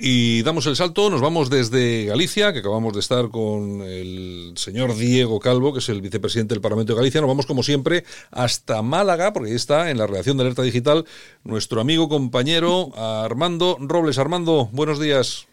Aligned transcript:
Y 0.00 0.42
damos 0.44 0.64
el 0.66 0.76
salto, 0.76 1.10
nos 1.10 1.20
vamos 1.20 1.50
desde 1.50 2.04
Galicia, 2.04 2.52
que 2.52 2.60
acabamos 2.60 2.94
de 2.94 3.00
estar 3.00 3.30
con 3.30 3.82
el 3.82 4.52
señor 4.56 4.94
Diego 4.94 5.40
Calvo, 5.40 5.72
que 5.72 5.80
es 5.80 5.88
el 5.88 6.00
vicepresidente 6.00 6.54
del 6.54 6.60
Parlamento 6.60 6.92
de 6.92 6.98
Galicia. 6.98 7.20
Nos 7.20 7.26
vamos, 7.26 7.46
como 7.46 7.64
siempre, 7.64 8.04
hasta 8.30 8.80
Málaga, 8.80 9.32
porque 9.32 9.50
ahí 9.50 9.56
está, 9.56 9.90
en 9.90 9.98
la 9.98 10.06
redacción 10.06 10.36
de 10.36 10.44
Alerta 10.44 10.62
Digital, 10.62 11.04
nuestro 11.42 11.80
amigo, 11.80 12.08
compañero 12.08 12.96
Armando 12.96 13.76
Robles. 13.80 14.18
Armando, 14.18 14.68
buenos 14.70 15.00
días. 15.00 15.48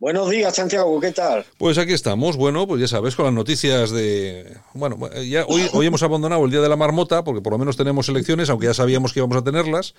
Buenos 0.00 0.28
días, 0.28 0.56
Santiago, 0.56 0.98
¿qué 0.98 1.12
tal? 1.12 1.46
Pues 1.56 1.78
aquí 1.78 1.92
estamos, 1.92 2.36
bueno, 2.36 2.66
pues 2.66 2.80
ya 2.80 2.88
sabes, 2.88 3.14
con 3.14 3.26
las 3.26 3.34
noticias 3.34 3.92
de... 3.92 4.56
Bueno, 4.74 4.98
ya 5.22 5.46
hoy, 5.46 5.62
hoy 5.72 5.86
hemos 5.86 6.02
abandonado 6.02 6.44
el 6.44 6.50
Día 6.50 6.60
de 6.60 6.68
la 6.68 6.76
Marmota, 6.76 7.22
porque 7.22 7.40
por 7.40 7.52
lo 7.52 7.58
menos 7.58 7.76
tenemos 7.76 8.08
elecciones, 8.08 8.50
aunque 8.50 8.66
ya 8.66 8.74
sabíamos 8.74 9.12
que 9.12 9.20
íbamos 9.20 9.38
a 9.38 9.44
tenerlas. 9.44 9.94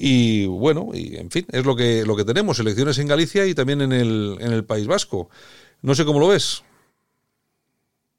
Y 0.00 0.46
bueno, 0.46 0.90
y 0.94 1.16
en 1.16 1.28
fin, 1.28 1.44
es 1.50 1.64
lo 1.64 1.74
que, 1.74 2.04
lo 2.04 2.14
que 2.14 2.24
tenemos, 2.24 2.60
elecciones 2.60 2.98
en 2.98 3.08
Galicia 3.08 3.46
y 3.46 3.54
también 3.54 3.80
en 3.80 3.92
el, 3.92 4.36
en 4.38 4.52
el 4.52 4.64
País 4.64 4.86
Vasco. 4.86 5.28
No 5.82 5.92
sé 5.96 6.04
cómo 6.04 6.20
lo 6.20 6.28
ves. 6.28 6.62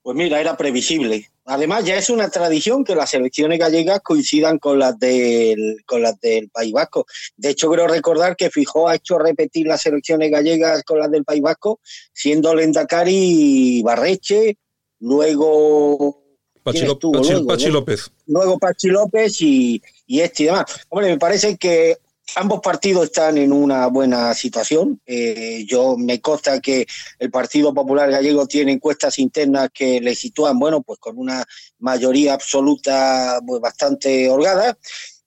Pues 0.02 0.18
mira, 0.18 0.42
era 0.42 0.58
previsible. 0.58 1.30
Además, 1.46 1.86
ya 1.86 1.96
es 1.96 2.10
una 2.10 2.30
tradición 2.30 2.84
que 2.84 2.96
las 2.96 3.14
elecciones 3.14 3.60
gallegas 3.60 4.02
coincidan 4.02 4.60
con 4.60 4.78
las 4.78 5.00
del, 5.00 5.78
con 5.86 6.02
las 6.02 6.20
del 6.20 6.50
País 6.50 6.74
Vasco. 6.74 7.06
De 7.38 7.52
hecho, 7.52 7.72
creo 7.72 7.88
recordar 7.88 8.36
que 8.36 8.50
Fijó 8.50 8.90
ha 8.90 8.96
hecho 8.96 9.18
repetir 9.18 9.66
las 9.66 9.86
elecciones 9.86 10.30
gallegas 10.32 10.84
con 10.84 11.00
las 11.00 11.10
del 11.10 11.24
País 11.24 11.42
Vasco, 11.42 11.80
siendo 12.12 12.54
Lendakari 12.54 13.82
Barreche, 13.84 14.58
luego 15.00 16.24
Pachi, 16.62 16.82
luego, 16.82 17.48
Pachi 17.48 17.70
López. 17.70 18.12
Luego 18.28 18.60
Pachi 18.60 18.90
López 18.90 19.42
y, 19.42 19.82
y 20.10 20.22
este 20.22 20.44
y 20.44 20.46
demás. 20.48 20.66
Hombre, 20.90 21.12
me 21.12 21.20
parece 21.20 21.56
que 21.56 22.00
ambos 22.36 22.62
partidos 22.62 23.06
están 23.06 23.38
en 23.38 23.54
una 23.54 23.88
buena 23.88 24.34
situación. 24.34 25.00
Eh, 25.06 25.66
yo 25.68 25.98
me 25.98 26.20
consta 26.20 26.60
que 26.60 26.88
el 27.20 27.30
Partido 27.30 27.74
Popular 27.76 28.10
Gallego 28.10 28.48
tiene 28.48 28.72
encuestas 28.72 29.20
internas 29.20 29.70
que 29.72 30.02
le 30.02 30.16
sitúan, 30.16 30.58
bueno, 30.58 30.82
pues 30.82 30.98
con 31.00 31.20
una 31.20 31.46
mayoría 31.78 32.34
absoluta 32.34 33.40
pues, 33.46 33.62
bastante 33.62 34.28
holgada. 34.28 34.76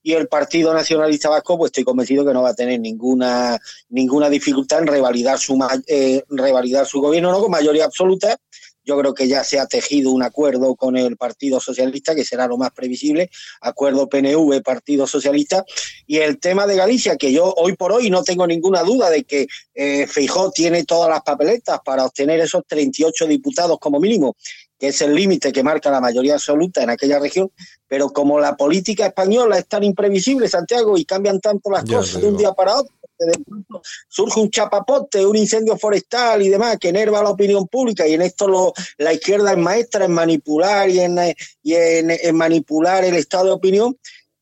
Y 0.03 0.15
el 0.15 0.27
Partido 0.27 0.75
Nacionalista 0.75 1.29
Vasco, 1.29 1.57
pues 1.57 1.69
estoy 1.69 1.85
convencido 1.85 2.27
que 2.27 2.33
no 2.35 2.43
va 2.43 2.51
a 2.51 2.55
tener 2.55 2.81
ninguna 2.81 3.57
ninguna 3.89 4.29
dificultad 4.29 4.81
en 4.81 4.89
revalidar 4.89 5.39
su 5.39 5.57
eh, 5.87 6.25
revalidar 6.29 6.87
su 6.87 7.01
gobierno, 7.01 7.31
no 7.31 7.41
con 7.41 7.53
mayoría 7.53 7.85
absoluta, 7.85 8.37
yo 8.85 8.99
creo 8.99 9.15
que 9.15 9.29
ya 9.29 9.45
se 9.45 9.59
ha 9.59 9.67
tejido 9.67 10.11
un 10.11 10.23
acuerdo 10.23 10.75
con 10.75 10.97
el 10.97 11.17
Partido 11.17 11.61
Socialista, 11.61 12.15
que 12.15 12.25
será 12.25 12.47
lo 12.47 12.57
más 12.57 12.71
previsible, 12.73 13.31
acuerdo 13.61 14.09
PNV, 14.09 14.63
Partido 14.63 15.07
Socialista. 15.07 15.65
Y 16.07 16.19
el 16.19 16.39
tema 16.39 16.67
de 16.67 16.77
Galicia, 16.77 17.17
que 17.17 17.33
yo 17.33 17.53
hoy 17.57 17.77
por 17.77 17.93
hoy 17.93 18.11
no 18.11 18.23
tengo 18.23 18.47
ninguna 18.47 18.83
duda 18.83 19.11
de 19.11 19.25
que 19.25 19.47
eh, 19.75 20.07
Feijó 20.07 20.51
tiene 20.51 20.85
todas 20.85 21.09
las 21.09 21.23
papeletas 21.23 21.81
para 21.85 22.05
obtener 22.05 22.41
esos 22.41 22.63
38 22.67 23.27
diputados 23.27 23.79
como 23.79 24.01
mínimo, 24.01 24.37
que 24.79 24.89
es 24.89 25.01
el 25.01 25.15
límite 25.15 25.53
que 25.53 25.63
marca 25.63 25.91
la 25.91 26.01
mayoría 26.01 26.35
absoluta 26.35 26.83
en 26.83 26.91
aquella 26.91 27.21
región, 27.21 27.51
pero 27.87 28.11
como 28.11 28.41
la 28.41 28.57
política 28.57 29.07
española 29.07 29.59
es 29.59 29.69
tan 29.69 29.85
imprevisible, 29.85 30.49
Santiago, 30.49 30.99
y 30.99 31.05
cambian 31.05 31.41
tanto 31.41 31.71
las 31.71 31.85
cosas 31.85 32.21
de 32.21 32.29
un 32.29 32.37
día 32.37 32.53
para 32.53 32.79
otro, 32.79 32.93
surge 34.09 34.41
un 34.41 34.51
chapapote, 34.51 35.25
un 35.25 35.37
incendio 35.37 35.77
forestal 35.77 36.43
y 36.43 36.49
demás 36.49 36.79
que 36.79 36.89
enerva 36.89 37.23
la 37.23 37.31
opinión 37.31 37.67
pública 37.69 38.07
y 38.07 38.15
en 38.15 38.23
esto 38.23 38.73
la 38.99 39.13
izquierda 39.13 39.53
es 39.53 39.59
maestra 39.59 40.05
en 40.05 40.13
manipular 40.13 40.89
y 40.91 41.01
en, 41.01 42.37
manipular 42.37 43.05
el 43.05 43.15
estado 43.15 43.47
de 43.47 43.51
opinión, 43.53 43.97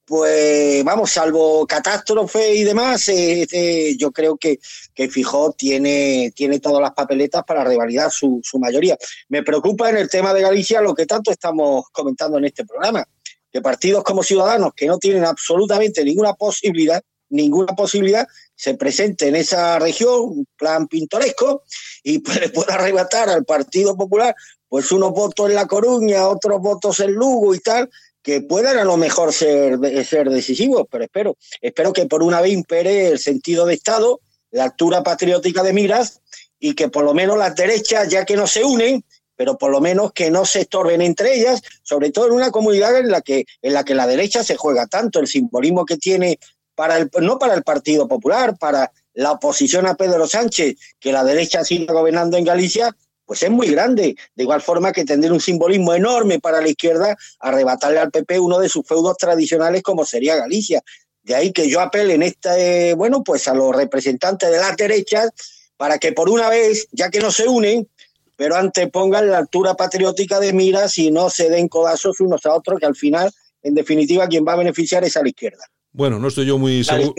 pues 0.04 0.82
vamos, 0.84 1.12
salvo 1.12 1.66
catástrofe 1.66 2.54
y 2.54 2.64
demás, 2.64 3.08
eh, 3.08 3.46
eh, 3.52 3.96
yo 3.96 4.10
creo 4.10 4.36
que, 4.36 4.58
que 4.92 5.08
Fijó 5.08 5.52
tiene, 5.52 6.32
tiene 6.34 6.58
todas 6.58 6.82
las 6.82 6.92
papeletas 6.92 7.44
para 7.44 7.62
revalidar 7.62 8.10
su, 8.10 8.40
su 8.42 8.58
mayoría. 8.58 8.98
Me 9.28 9.44
preocupa 9.44 9.88
en 9.88 9.98
el 9.98 10.08
tema 10.08 10.34
de 10.34 10.42
Galicia 10.42 10.80
lo 10.80 10.94
que 10.94 11.06
tanto 11.06 11.30
estamos 11.30 11.84
comentando 11.92 12.38
en 12.38 12.46
este 12.46 12.64
programa, 12.64 13.04
que 13.52 13.60
partidos 13.60 14.02
como 14.02 14.24
Ciudadanos 14.24 14.72
que 14.74 14.86
no 14.86 14.98
tienen 14.98 15.24
absolutamente 15.24 16.04
ninguna 16.04 16.34
posibilidad 16.34 17.00
ninguna 17.30 17.74
posibilidad, 17.74 18.26
se 18.60 18.74
presente 18.74 19.26
en 19.26 19.36
esa 19.36 19.78
región, 19.78 20.20
un 20.20 20.46
plan 20.54 20.86
pintoresco, 20.86 21.62
y 22.02 22.18
puede, 22.20 22.50
pueda 22.50 22.74
arrebatar 22.74 23.30
al 23.30 23.46
Partido 23.46 23.96
Popular 23.96 24.34
pues 24.68 24.92
unos 24.92 25.12
votos 25.12 25.48
en 25.48 25.54
La 25.54 25.66
Coruña, 25.66 26.28
otros 26.28 26.60
votos 26.60 27.00
en 27.00 27.12
Lugo 27.12 27.54
y 27.54 27.60
tal, 27.60 27.88
que 28.22 28.42
puedan 28.42 28.76
a 28.76 28.84
lo 28.84 28.98
mejor 28.98 29.32
ser, 29.32 29.78
ser 30.04 30.28
decisivos, 30.28 30.86
pero 30.90 31.04
espero, 31.04 31.36
espero 31.62 31.92
que 31.94 32.04
por 32.04 32.22
una 32.22 32.42
vez 32.42 32.52
impere 32.52 33.08
el 33.08 33.18
sentido 33.18 33.64
de 33.64 33.74
Estado, 33.74 34.20
la 34.50 34.64
altura 34.64 35.02
patriótica 35.02 35.62
de 35.62 35.72
miras, 35.72 36.20
y 36.58 36.74
que 36.74 36.88
por 36.88 37.04
lo 37.04 37.14
menos 37.14 37.38
las 37.38 37.56
derechas, 37.56 38.10
ya 38.10 38.26
que 38.26 38.36
no 38.36 38.46
se 38.46 38.62
unen, 38.62 39.02
pero 39.36 39.56
por 39.56 39.70
lo 39.70 39.80
menos 39.80 40.12
que 40.12 40.30
no 40.30 40.44
se 40.44 40.60
estorben 40.60 41.00
entre 41.00 41.34
ellas, 41.34 41.62
sobre 41.82 42.10
todo 42.10 42.26
en 42.26 42.32
una 42.32 42.50
comunidad 42.50 42.98
en 42.98 43.10
la 43.10 43.22
que, 43.22 43.46
en 43.62 43.72
la, 43.72 43.84
que 43.84 43.94
la 43.94 44.06
derecha 44.06 44.44
se 44.44 44.56
juega 44.56 44.86
tanto, 44.86 45.18
el 45.18 45.26
simbolismo 45.26 45.86
que 45.86 45.96
tiene 45.96 46.38
para 46.80 46.96
el, 46.96 47.10
no 47.20 47.38
para 47.38 47.52
el 47.52 47.62
Partido 47.62 48.08
Popular, 48.08 48.56
para 48.56 48.90
la 49.12 49.32
oposición 49.32 49.86
a 49.86 49.96
Pedro 49.96 50.26
Sánchez, 50.26 50.76
que 50.98 51.12
la 51.12 51.22
derecha 51.22 51.62
siga 51.62 51.92
gobernando 51.92 52.38
en 52.38 52.44
Galicia, 52.44 52.96
pues 53.26 53.42
es 53.42 53.50
muy 53.50 53.68
grande. 53.68 54.16
De 54.34 54.44
igual 54.44 54.62
forma 54.62 54.90
que 54.90 55.04
tendría 55.04 55.30
un 55.30 55.42
simbolismo 55.42 55.92
enorme 55.92 56.40
para 56.40 56.62
la 56.62 56.70
izquierda 56.70 57.18
arrebatarle 57.38 57.98
al 57.98 58.10
PP 58.10 58.40
uno 58.40 58.58
de 58.58 58.70
sus 58.70 58.86
feudos 58.86 59.18
tradicionales 59.18 59.82
como 59.82 60.06
sería 60.06 60.36
Galicia. 60.36 60.82
De 61.22 61.34
ahí 61.34 61.52
que 61.52 61.68
yo 61.68 61.82
apele 61.82 62.14
en 62.14 62.22
este, 62.22 62.94
bueno, 62.94 63.22
pues 63.22 63.46
a 63.46 63.52
los 63.52 63.76
representantes 63.76 64.50
de 64.50 64.56
las 64.56 64.74
derechas 64.74 65.32
para 65.76 65.98
que 65.98 66.12
por 66.12 66.30
una 66.30 66.48
vez, 66.48 66.88
ya 66.92 67.10
que 67.10 67.20
no 67.20 67.30
se 67.30 67.46
unen, 67.46 67.90
pero 68.36 68.56
antepongan 68.56 69.30
la 69.30 69.36
altura 69.36 69.74
patriótica 69.74 70.40
de 70.40 70.54
miras 70.54 70.96
y 70.96 71.10
no 71.10 71.28
se 71.28 71.50
den 71.50 71.68
codazos 71.68 72.20
unos 72.20 72.46
a 72.46 72.54
otros, 72.54 72.80
que 72.80 72.86
al 72.86 72.96
final, 72.96 73.30
en 73.62 73.74
definitiva, 73.74 74.26
quien 74.28 74.46
va 74.48 74.54
a 74.54 74.56
beneficiar 74.56 75.04
es 75.04 75.18
a 75.18 75.22
la 75.22 75.28
izquierda. 75.28 75.66
Bueno, 75.92 76.18
no 76.18 76.28
estoy 76.28 76.46
yo 76.46 76.58
muy 76.58 76.84
seguro. 76.84 77.14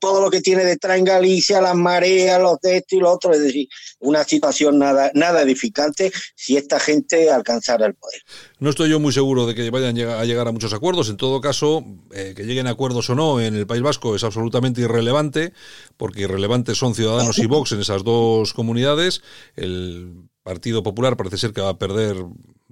Todo 0.00 0.22
lo 0.22 0.30
que 0.30 0.40
tiene 0.40 0.64
detrás 0.64 0.98
en 0.98 1.04
Galicia, 1.04 1.60
las 1.60 1.74
mareas, 1.74 2.40
los 2.40 2.58
de 2.60 2.78
esto 2.78 2.96
y 2.96 3.00
lo 3.00 3.12
otro, 3.12 3.32
es 3.32 3.42
decir, 3.42 3.68
una 3.98 4.24
situación 4.24 4.78
nada, 4.78 5.10
nada 5.14 5.42
edificante 5.42 6.10
si 6.34 6.56
esta 6.56 6.80
gente 6.80 7.30
alcanzara 7.30 7.86
el 7.86 7.94
poder. 7.94 8.22
No 8.60 8.70
estoy 8.70 8.88
yo 8.88 8.98
muy 8.98 9.12
seguro 9.12 9.46
de 9.46 9.54
que 9.54 9.68
vayan 9.68 9.98
a 9.98 10.24
llegar 10.24 10.48
a 10.48 10.52
muchos 10.52 10.72
acuerdos. 10.72 11.10
En 11.10 11.18
todo 11.18 11.40
caso, 11.42 11.84
eh, 12.12 12.32
que 12.34 12.44
lleguen 12.44 12.66
a 12.66 12.70
acuerdos 12.70 13.10
o 13.10 13.14
no 13.14 13.40
en 13.40 13.54
el 13.54 13.66
País 13.66 13.82
Vasco 13.82 14.16
es 14.16 14.24
absolutamente 14.24 14.80
irrelevante, 14.80 15.52
porque 15.98 16.22
irrelevantes 16.22 16.78
son 16.78 16.94
Ciudadanos 16.94 17.38
y 17.38 17.46
Vox 17.46 17.72
en 17.72 17.80
esas 17.80 18.02
dos 18.02 18.54
comunidades. 18.54 19.22
El 19.56 20.30
Partido 20.42 20.82
Popular 20.82 21.16
parece 21.16 21.36
ser 21.36 21.52
que 21.52 21.60
va 21.60 21.70
a 21.70 21.78
perder 21.78 22.16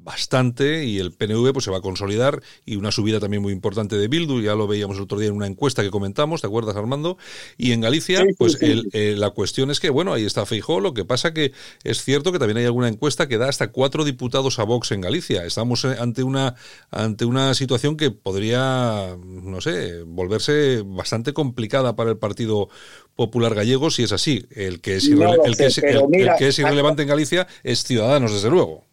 bastante 0.08 0.86
y 0.86 0.98
el 0.98 1.12
PNV 1.12 1.52
pues 1.52 1.66
se 1.66 1.70
va 1.70 1.78
a 1.78 1.80
consolidar 1.82 2.42
y 2.64 2.76
una 2.76 2.90
subida 2.90 3.20
también 3.20 3.42
muy 3.42 3.52
importante 3.52 3.98
de 3.98 4.08
Bildu, 4.08 4.40
ya 4.40 4.54
lo 4.54 4.66
veíamos 4.66 4.96
el 4.96 5.02
otro 5.02 5.18
día 5.18 5.28
en 5.28 5.34
una 5.34 5.46
encuesta 5.46 5.82
que 5.82 5.90
comentamos, 5.90 6.40
¿te 6.40 6.46
acuerdas 6.46 6.76
Armando? 6.76 7.18
Y 7.58 7.72
en 7.72 7.82
Galicia, 7.82 8.24
pues 8.38 8.56
eh, 8.62 9.14
la 9.18 9.30
cuestión 9.30 9.70
es 9.70 9.80
que, 9.80 9.90
bueno, 9.90 10.14
ahí 10.14 10.24
está 10.24 10.46
Feijó, 10.46 10.80
lo 10.80 10.94
que 10.94 11.04
pasa 11.04 11.34
que 11.34 11.52
es 11.84 12.02
cierto 12.02 12.32
que 12.32 12.38
también 12.38 12.56
hay 12.56 12.64
alguna 12.64 12.88
encuesta 12.88 13.28
que 13.28 13.36
da 13.36 13.50
hasta 13.50 13.70
cuatro 13.70 14.02
diputados 14.02 14.58
a 14.58 14.64
Vox 14.64 14.92
en 14.92 15.02
Galicia. 15.02 15.44
Estamos 15.44 15.84
eh, 15.84 15.96
ante 16.00 16.22
una, 16.22 16.54
ante 16.90 17.26
una 17.26 17.52
situación 17.52 17.98
que 17.98 18.10
podría, 18.10 19.14
no 19.22 19.60
sé, 19.60 20.04
volverse 20.04 20.82
bastante 20.86 21.34
complicada 21.34 21.96
para 21.96 22.08
el 22.08 22.16
Partido 22.16 22.70
Popular 23.14 23.54
Gallego 23.54 23.90
si 23.90 24.04
es 24.04 24.12
así. 24.12 24.46
El 24.54 24.80
que 24.80 24.96
es, 24.96 25.08
el 25.08 25.50
que 26.38 26.48
es 26.48 26.58
irrelevante 26.58 27.02
en 27.02 27.08
Galicia 27.08 27.46
es 27.62 27.84
Ciudadanos, 27.84 28.32
desde 28.32 28.48
luego 28.48 28.88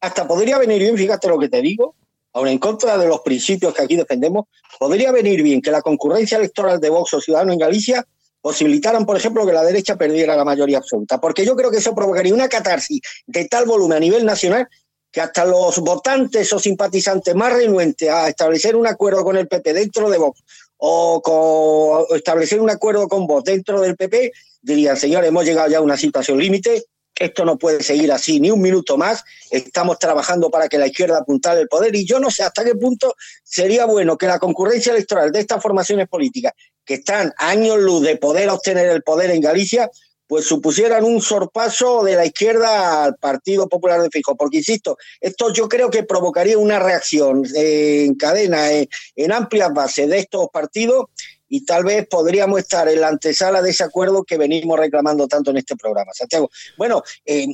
hasta 0.00 0.26
podría 0.26 0.58
venir 0.58 0.80
bien, 0.80 0.96
fíjate 0.96 1.28
lo 1.28 1.38
que 1.38 1.48
te 1.48 1.60
digo, 1.62 1.94
aun 2.32 2.48
en 2.48 2.58
contra 2.58 2.96
de 2.98 3.08
los 3.08 3.20
principios 3.20 3.74
que 3.74 3.82
aquí 3.82 3.96
defendemos, 3.96 4.46
podría 4.78 5.12
venir 5.12 5.42
bien 5.42 5.60
que 5.60 5.70
la 5.70 5.82
concurrencia 5.82 6.38
electoral 6.38 6.80
de 6.80 6.90
Vox 6.90 7.14
o 7.14 7.20
Ciudadanos 7.20 7.54
en 7.54 7.58
Galicia 7.58 8.06
posibilitaran, 8.40 9.04
por 9.04 9.16
ejemplo, 9.16 9.44
que 9.44 9.52
la 9.52 9.64
derecha 9.64 9.96
perdiera 9.96 10.36
la 10.36 10.44
mayoría 10.44 10.78
absoluta, 10.78 11.20
porque 11.20 11.44
yo 11.44 11.56
creo 11.56 11.70
que 11.70 11.78
eso 11.78 11.94
provocaría 11.94 12.32
una 12.32 12.48
catarsis 12.48 13.00
de 13.26 13.46
tal 13.46 13.66
volumen 13.66 13.96
a 13.96 14.00
nivel 14.00 14.24
nacional 14.24 14.68
que 15.10 15.20
hasta 15.20 15.44
los 15.44 15.78
votantes 15.78 16.52
o 16.52 16.58
simpatizantes 16.58 17.34
más 17.34 17.52
renuentes 17.52 18.08
a 18.08 18.28
establecer 18.28 18.76
un 18.76 18.86
acuerdo 18.86 19.24
con 19.24 19.36
el 19.36 19.48
PP 19.48 19.72
dentro 19.72 20.10
de 20.10 20.18
Vox 20.18 20.42
o, 20.76 22.06
establecer 22.14 22.60
un 22.60 22.70
acuerdo 22.70 23.08
con 23.08 23.26
Vox 23.26 23.44
dentro 23.44 23.80
del 23.80 23.96
PP 23.96 24.32
dirían, 24.60 24.96
señores, 24.96 25.28
hemos 25.28 25.44
llegado 25.44 25.68
ya 25.70 25.78
a 25.78 25.82
una 25.82 25.96
situación 25.96 26.38
límite, 26.38 26.84
esto 27.18 27.44
no 27.44 27.58
puede 27.58 27.82
seguir 27.82 28.12
así 28.12 28.40
ni 28.40 28.50
un 28.50 28.60
minuto 28.60 28.96
más, 28.96 29.24
estamos 29.50 29.98
trabajando 29.98 30.50
para 30.50 30.68
que 30.68 30.78
la 30.78 30.86
izquierda 30.86 31.18
apuntale 31.18 31.62
el 31.62 31.68
poder 31.68 31.94
y 31.96 32.06
yo 32.06 32.20
no 32.20 32.30
sé 32.30 32.42
hasta 32.42 32.64
qué 32.64 32.74
punto 32.74 33.14
sería 33.42 33.84
bueno 33.86 34.16
que 34.16 34.26
la 34.26 34.38
concurrencia 34.38 34.92
electoral 34.92 35.32
de 35.32 35.40
estas 35.40 35.62
formaciones 35.62 36.08
políticas 36.08 36.52
que 36.84 36.94
están 36.94 37.32
años 37.36 37.78
luz 37.78 38.02
de 38.02 38.16
poder 38.16 38.48
obtener 38.48 38.88
el 38.88 39.02
poder 39.02 39.30
en 39.30 39.42
Galicia, 39.42 39.90
pues 40.26 40.44
supusieran 40.44 41.04
un 41.04 41.20
sorpaso 41.22 42.02
de 42.04 42.14
la 42.14 42.26
izquierda 42.26 43.04
al 43.04 43.16
Partido 43.16 43.68
Popular 43.68 44.00
de 44.02 44.10
Fijo. 44.10 44.36
Porque, 44.36 44.58
insisto, 44.58 44.98
esto 45.20 45.52
yo 45.52 45.68
creo 45.68 45.90
que 45.90 46.04
provocaría 46.04 46.58
una 46.58 46.78
reacción 46.78 47.44
eh, 47.56 48.04
en 48.06 48.14
cadena, 48.14 48.70
eh, 48.72 48.88
en 49.16 49.32
amplias 49.32 49.72
bases 49.72 50.08
de 50.08 50.18
estos 50.18 50.48
partidos 50.52 51.06
y 51.48 51.64
tal 51.64 51.84
vez 51.84 52.06
podríamos 52.08 52.60
estar 52.60 52.88
en 52.88 53.00
la 53.00 53.08
antesala 53.08 53.62
de 53.62 53.70
ese 53.70 53.84
acuerdo 53.84 54.24
que 54.24 54.36
venimos 54.36 54.78
reclamando 54.78 55.26
tanto 55.26 55.50
en 55.50 55.58
este 55.58 55.76
programa. 55.76 56.12
Santiago, 56.12 56.50
bueno, 56.76 57.02
eh, 57.24 57.46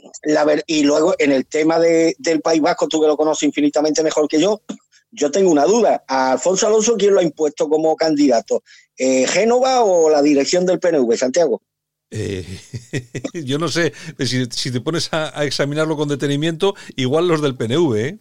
y 0.66 0.82
luego 0.82 1.14
en 1.18 1.32
el 1.32 1.46
tema 1.46 1.78
del 1.78 2.40
País 2.42 2.60
Vasco, 2.60 2.88
tú 2.88 3.00
que 3.00 3.06
lo 3.06 3.16
conoces 3.16 3.44
infinitamente 3.44 4.02
mejor 4.02 4.28
que 4.28 4.40
yo, 4.40 4.62
yo 5.10 5.30
tengo 5.30 5.50
una 5.50 5.64
duda. 5.64 6.04
¿A 6.08 6.32
Alfonso 6.32 6.66
Alonso 6.66 6.96
quién 6.96 7.14
lo 7.14 7.20
ha 7.20 7.24
impuesto 7.24 7.68
como 7.68 7.94
candidato? 7.96 8.62
¿Génova 8.96 9.82
o 9.82 10.10
la 10.10 10.22
dirección 10.22 10.66
del 10.66 10.80
PNV, 10.80 11.16
Santiago? 11.16 11.62
Eh, 12.16 12.44
yo 13.44 13.58
no 13.58 13.68
sé, 13.68 13.92
si, 14.20 14.70
te 14.70 14.80
pones 14.80 15.08
a, 15.12 15.44
examinarlo 15.44 15.96
con 15.96 16.08
detenimiento, 16.08 16.74
igual 16.96 17.26
los 17.26 17.42
del 17.42 17.56
PNV. 17.56 17.96
¿eh? 17.96 18.18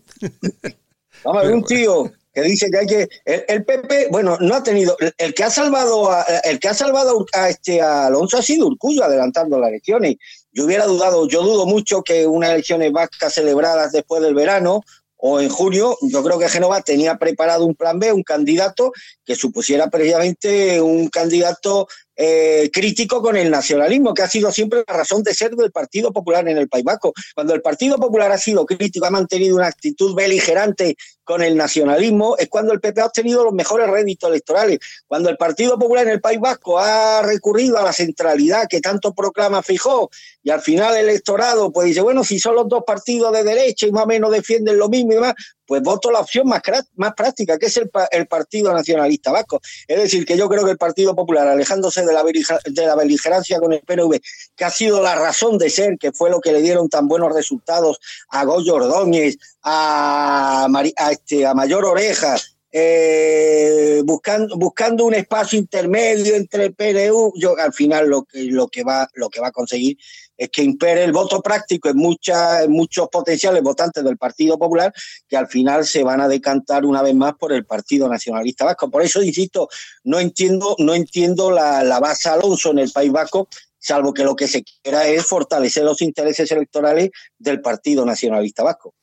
Vamos 1.24 1.44
a 1.44 1.46
ver, 1.46 1.56
un 1.56 1.64
tío 1.64 2.12
que 2.34 2.42
dice 2.42 2.70
que 2.72 2.78
hay 2.78 2.88
que 2.88 3.10
el, 3.26 3.64
PP 3.64 4.08
bueno 4.10 4.38
no 4.40 4.56
ha 4.56 4.64
tenido 4.64 4.98
el, 5.18 5.34
que 5.34 5.44
ha 5.44 5.50
salvado 5.50 6.12
a, 6.12 6.24
el 6.44 6.60
que 6.60 6.68
ha 6.68 6.74
salvado 6.74 7.26
a 7.34 7.50
este 7.50 7.82
Alonso 7.82 8.38
ha 8.38 8.42
sido 8.42 8.68
Urcullo 8.68 9.04
adelantando 9.04 9.60
las 9.60 9.70
elecciones 9.70 10.16
yo 10.52 10.66
hubiera 10.66 10.86
dudado 10.86 11.28
yo 11.28 11.44
dudo 11.44 11.66
mucho 11.66 12.02
que 12.02 12.26
unas 12.28 12.52
elecciones 12.52 12.92
vascas 12.92 13.34
celebradas 13.34 13.92
después 13.92 14.22
del 14.22 14.34
verano 14.34 14.82
o 15.26 15.40
en 15.40 15.48
junio, 15.48 15.98
yo 16.02 16.22
creo 16.22 16.38
que 16.38 16.50
Génova 16.50 16.82
tenía 16.82 17.18
preparado 17.18 17.66
un 17.66 17.76
plan 17.76 17.98
B, 17.98 18.12
un 18.12 18.24
candidato 18.24 18.92
que 19.24 19.38
supusiera 19.38 19.90
precisamente 19.90 20.82
un 20.82 21.08
candidato 21.08 21.88
eh, 22.18 22.70
crítico 22.74 23.22
con 23.22 23.38
el 23.38 23.50
nacionalismo, 23.50 24.14
que 24.14 24.22
ha 24.22 24.28
sido 24.28 24.52
siempre 24.52 24.84
la 24.86 24.94
razón 24.94 25.24
de 25.24 25.34
ser 25.34 25.56
del 25.56 25.72
Partido 25.72 26.12
Popular 26.12 26.46
en 26.50 26.58
el 26.58 26.68
País 26.68 26.84
Vasco. 26.84 27.14
Cuando 27.34 27.54
el 27.54 27.62
Partido 27.62 27.96
Popular 27.96 28.34
ha 28.34 28.38
sido 28.38 28.66
crítico, 28.66 29.06
ha 29.06 29.12
mantenido 29.12 29.56
una 29.56 29.68
actitud 29.68 30.14
beligerante 30.14 30.98
con 31.24 31.42
el 31.42 31.56
nacionalismo, 31.56 32.36
es 32.38 32.50
cuando 32.50 32.74
el 32.74 32.80
PP 32.80 33.02
ha 33.02 33.06
obtenido 33.06 33.44
los 33.44 33.54
mejores 33.54 33.90
réditos 33.90 34.30
electorales. 34.30 34.80
Cuando 35.08 35.30
el 35.30 35.38
Partido 35.38 35.78
Popular 35.78 36.06
en 36.06 36.14
el 36.14 36.22
País 36.22 36.40
Vasco 36.40 36.80
ha 36.80 37.22
recurrido 37.22 37.78
a 37.78 37.84
la 37.84 37.94
centralidad 37.94 38.68
que 38.68 38.82
tanto 38.82 39.14
proclama 39.14 39.64
Fijó, 39.64 40.10
y 40.44 40.50
al 40.50 40.62
final 40.62 40.96
el 40.96 41.10
electorado 41.10 41.72
pues 41.72 41.88
dice, 41.88 42.02
bueno, 42.02 42.24
si 42.24 42.40
son 42.40 42.56
los 42.56 42.68
dos 42.68 42.84
partidos 42.86 43.32
de 43.34 43.44
derecha 43.44 43.88
y 43.88 43.92
más 43.92 44.04
o 44.04 44.08
menos 44.08 44.32
defienden 44.32 44.78
lo 44.78 44.90
mismo 44.90 45.14
y 45.14 45.16
demás, 45.16 45.34
pues 45.66 45.82
voto 45.82 46.12
la 46.12 46.20
opción 46.20 46.48
más, 46.48 46.62
más 46.96 47.14
práctica, 47.14 47.58
que 47.58 47.68
es 47.68 47.78
el, 47.78 47.90
el, 48.12 48.28
Partido 48.28 48.74
Nacionalista 48.74 49.32
Vasco. 49.32 49.62
Es 49.88 49.98
decir, 49.98 50.26
que 50.26 50.38
yo 50.38 50.50
creo 50.50 50.66
que 50.66 50.72
el 50.72 50.78
Partido 50.78 51.16
Popular, 51.16 51.48
alejándose 51.48 52.06
de 52.06 52.14
la, 52.14 52.24
de 52.24 52.86
la 52.86 52.96
beligerancia 52.96 53.60
con 53.60 53.74
el 53.74 53.82
PNV, 53.82 54.20
que 54.56 54.66
ha 54.66 54.70
sido 54.70 55.02
la 55.02 55.16
razón 55.16 55.58
de 55.58 55.70
ser, 55.70 55.98
que 55.98 56.12
fue 56.12 56.30
lo 56.30 56.42
que 56.42 56.52
le 56.52 56.62
dieron 56.62 56.90
tan 56.90 57.08
buenos 57.08 57.34
resultados 57.34 58.00
a 58.30 58.44
Goyo 58.44 58.76
Ordóñez, 58.76 59.38
a, 59.64 60.68
este, 61.12 61.46
a 61.46 61.54
Mayor 61.54 61.86
Oreja, 61.86 62.36
eh, 62.76 64.02
buscando, 64.04 64.58
buscando 64.58 65.06
un 65.06 65.14
espacio 65.14 65.60
intermedio 65.60 66.36
entre 66.36 66.66
el 66.66 66.74
PNU, 66.74 67.34
yo 67.36 67.56
al 67.58 67.72
final 67.72 68.10
lo 68.10 68.24
que, 68.24 68.46
lo 68.46 68.68
que, 68.68 68.84
va, 68.84 69.08
lo 69.14 69.30
que 69.30 69.40
va 69.40 69.50
a 69.50 69.52
conseguir 69.52 69.98
es 70.36 70.50
que 70.50 70.64
impere 70.64 71.04
el 71.04 71.12
voto 71.12 71.40
práctico 71.42 71.90
en, 71.90 71.98
muchas, 71.98 72.68
muchos 72.68 73.10
potenciales 73.10 73.62
votantes 73.62 74.04
del 74.04 74.18
Partido 74.18 74.58
Popular 74.58 74.92
que 75.28 75.38
al 75.38 75.48
final 75.48 75.86
se 75.86 76.04
van 76.04 76.20
a 76.22 76.28
decantar 76.28 76.84
una 76.84 77.04
vez 77.04 77.14
más 77.14 77.34
por 77.36 77.54
el 77.54 77.64
Partido 77.64 78.10
Nacionalista 78.10 78.66
Vasco. 78.66 78.90
Por 78.90 79.04
eso, 79.04 79.22
insisto, 79.22 79.70
no 80.04 80.20
entiendo, 80.20 80.76
no 80.80 80.96
entiendo 80.96 81.52
la, 81.52 81.84
la 81.84 82.00
base 82.00 82.30
Alonso 82.30 82.72
en 82.72 82.80
el 82.80 82.92
País 82.92 83.12
Vasco 83.12 83.48
salvo 83.84 84.14
que 84.14 84.24
lo 84.24 84.36
que 84.36 84.48
se 84.48 84.64
quiera 84.64 85.08
es 85.08 85.26
fortalecer 85.26 85.84
los 85.84 86.02
intereses 86.02 86.50
electorales 86.52 87.10
del 87.38 87.60
Partido 87.60 88.06
Nacionalista 88.06 88.64
Vasco. 88.64 88.94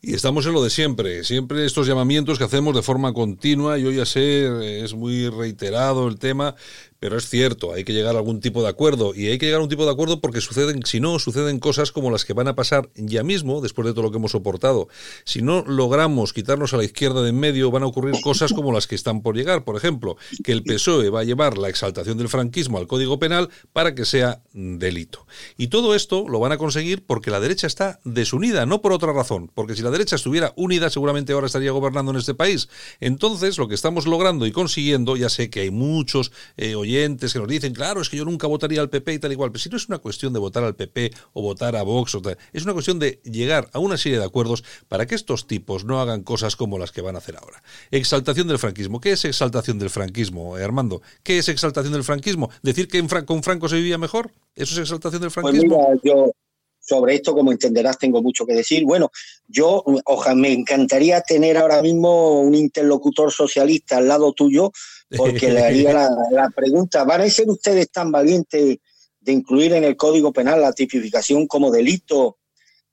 Y 0.00 0.14
estamos 0.14 0.46
en 0.46 0.54
lo 0.54 0.64
de 0.64 0.70
siempre, 0.70 1.24
siempre 1.24 1.66
estos 1.66 1.86
llamamientos 1.86 2.38
que 2.38 2.44
hacemos 2.44 2.74
de 2.74 2.82
forma 2.82 3.12
continua, 3.12 3.76
yo 3.76 3.90
ya 3.90 4.06
sé, 4.06 4.82
es 4.82 4.94
muy 4.94 5.28
reiterado 5.28 6.08
el 6.08 6.18
tema, 6.18 6.56
pero 7.00 7.16
es 7.16 7.28
cierto, 7.28 7.72
hay 7.72 7.84
que 7.84 7.94
llegar 7.94 8.14
a 8.14 8.18
algún 8.18 8.40
tipo 8.40 8.62
de 8.62 8.68
acuerdo 8.68 9.14
y 9.14 9.28
hay 9.28 9.38
que 9.38 9.46
llegar 9.46 9.60
a 9.60 9.64
un 9.64 9.70
tipo 9.70 9.86
de 9.86 9.90
acuerdo 9.90 10.20
porque 10.20 10.42
suceden, 10.42 10.84
si 10.84 11.00
no, 11.00 11.18
suceden 11.18 11.58
cosas 11.58 11.92
como 11.92 12.10
las 12.10 12.26
que 12.26 12.34
van 12.34 12.46
a 12.46 12.54
pasar 12.54 12.90
ya 12.94 13.22
mismo, 13.22 13.62
después 13.62 13.86
de 13.86 13.92
todo 13.92 14.02
lo 14.02 14.10
que 14.10 14.18
hemos 14.18 14.32
soportado. 14.32 14.88
Si 15.24 15.40
no 15.40 15.64
logramos 15.66 16.34
quitarnos 16.34 16.74
a 16.74 16.76
la 16.76 16.84
izquierda 16.84 17.22
de 17.22 17.30
en 17.30 17.38
medio, 17.38 17.70
van 17.70 17.84
a 17.84 17.86
ocurrir 17.86 18.20
cosas 18.20 18.52
como 18.52 18.72
las 18.72 18.86
que 18.86 18.94
están 18.94 19.22
por 19.22 19.36
llegar. 19.36 19.64
Por 19.64 19.76
ejemplo, 19.76 20.16
que 20.44 20.52
el 20.52 20.62
PSOE 20.62 21.08
va 21.08 21.20
a 21.20 21.24
llevar 21.24 21.56
la 21.56 21.68
exaltación 21.68 22.18
del 22.18 22.28
franquismo 22.28 22.76
al 22.76 22.86
Código 22.86 23.18
Penal 23.18 23.48
para 23.72 23.94
que 23.94 24.04
sea 24.04 24.42
delito. 24.52 25.26
Y 25.56 25.68
todo 25.68 25.94
esto 25.94 26.28
lo 26.28 26.38
van 26.38 26.52
a 26.52 26.58
conseguir 26.58 27.06
porque 27.06 27.30
la 27.30 27.40
derecha 27.40 27.66
está 27.66 28.00
desunida, 28.04 28.66
no 28.66 28.82
por 28.82 28.92
otra 28.92 29.12
razón, 29.12 29.50
porque 29.54 29.74
si 29.74 29.82
la 29.82 29.90
derecha 29.90 30.16
estuviera 30.16 30.52
unida, 30.56 30.90
seguramente 30.90 31.32
ahora 31.32 31.46
estaría 31.46 31.70
gobernando 31.70 32.10
en 32.10 32.18
este 32.18 32.34
país. 32.34 32.68
Entonces, 33.00 33.56
lo 33.56 33.68
que 33.68 33.74
estamos 33.74 34.06
logrando 34.06 34.46
y 34.46 34.52
consiguiendo, 34.52 35.16
ya 35.16 35.28
sé 35.28 35.48
que 35.48 35.60
hay 35.60 35.70
muchos 35.70 36.32
eh, 36.56 36.74
que 36.94 37.38
nos 37.38 37.48
dicen, 37.48 37.72
claro, 37.72 38.00
es 38.00 38.08
que 38.08 38.16
yo 38.16 38.24
nunca 38.24 38.46
votaría 38.46 38.80
al 38.80 38.90
PP 38.90 39.14
y 39.14 39.18
tal 39.18 39.32
igual, 39.32 39.50
pero 39.52 39.62
si 39.62 39.68
no 39.68 39.76
es 39.76 39.88
una 39.88 39.98
cuestión 39.98 40.32
de 40.32 40.38
votar 40.38 40.64
al 40.64 40.74
PP 40.74 41.12
o 41.32 41.42
votar 41.42 41.76
a 41.76 41.82
Vox, 41.82 42.14
o 42.14 42.22
tal, 42.22 42.38
es 42.52 42.64
una 42.64 42.72
cuestión 42.72 42.98
de 42.98 43.20
llegar 43.24 43.68
a 43.72 43.78
una 43.78 43.96
serie 43.96 44.18
de 44.18 44.24
acuerdos 44.24 44.64
para 44.88 45.06
que 45.06 45.14
estos 45.14 45.46
tipos 45.46 45.84
no 45.84 46.00
hagan 46.00 46.22
cosas 46.22 46.56
como 46.56 46.78
las 46.78 46.92
que 46.92 47.00
van 47.00 47.14
a 47.14 47.18
hacer 47.18 47.36
ahora. 47.36 47.62
Exaltación 47.90 48.48
del 48.48 48.58
franquismo. 48.58 49.00
¿Qué 49.00 49.12
es 49.12 49.24
exaltación 49.24 49.78
del 49.78 49.90
franquismo, 49.90 50.58
eh, 50.58 50.64
Armando? 50.64 51.02
¿Qué 51.22 51.38
es 51.38 51.48
exaltación 51.48 51.92
del 51.92 52.04
franquismo? 52.04 52.50
¿Decir 52.62 52.88
que 52.88 53.00
con 53.24 53.42
Franco 53.42 53.68
se 53.68 53.76
vivía 53.76 53.98
mejor? 53.98 54.30
¿Eso 54.54 54.74
es 54.74 54.78
exaltación 54.78 55.22
del 55.22 55.30
pues 55.30 55.44
franquismo? 55.44 56.00
yo 56.02 56.32
sobre 56.80 57.14
esto, 57.14 57.34
como 57.34 57.52
entenderás, 57.52 57.98
tengo 57.98 58.20
mucho 58.22 58.44
que 58.44 58.54
decir. 58.54 58.84
Bueno, 58.84 59.10
yo 59.46 59.84
ojalá, 60.04 60.34
me 60.34 60.52
encantaría 60.52 61.20
tener 61.20 61.56
ahora 61.56 61.82
mismo 61.82 62.40
un 62.40 62.54
interlocutor 62.54 63.30
socialista 63.32 63.98
al 63.98 64.08
lado 64.08 64.32
tuyo 64.32 64.72
porque 65.16 65.50
le 65.50 65.64
haría 65.64 66.10
la, 66.30 66.50
pregunta, 66.54 67.04
¿van 67.04 67.22
a 67.22 67.30
ser 67.30 67.48
ustedes 67.48 67.90
tan 67.90 68.10
valientes 68.10 68.78
de 69.20 69.32
incluir 69.32 69.72
en 69.74 69.84
el 69.84 69.96
Código 69.96 70.32
Penal 70.32 70.60
la 70.60 70.72
tipificación 70.72 71.46
como 71.46 71.70
delito 71.70 72.38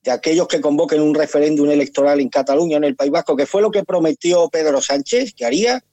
de 0.01 0.11
aquellos 0.11 0.47
que 0.47 0.61
convoquen 0.61 1.01
un 1.01 1.15
referéndum 1.15 1.69
electoral 1.69 2.19
en 2.19 2.29
Cataluña, 2.29 2.77
en 2.77 2.83
el 2.83 2.95
País 2.95 3.11
Vasco, 3.11 3.35
que 3.35 3.45
fue 3.45 3.61
lo 3.61 3.71
que 3.71 3.83
prometió 3.83 4.49
Pedro 4.49 4.81
Sánchez 4.81 5.33
que 5.33 5.45
haría? 5.45 5.83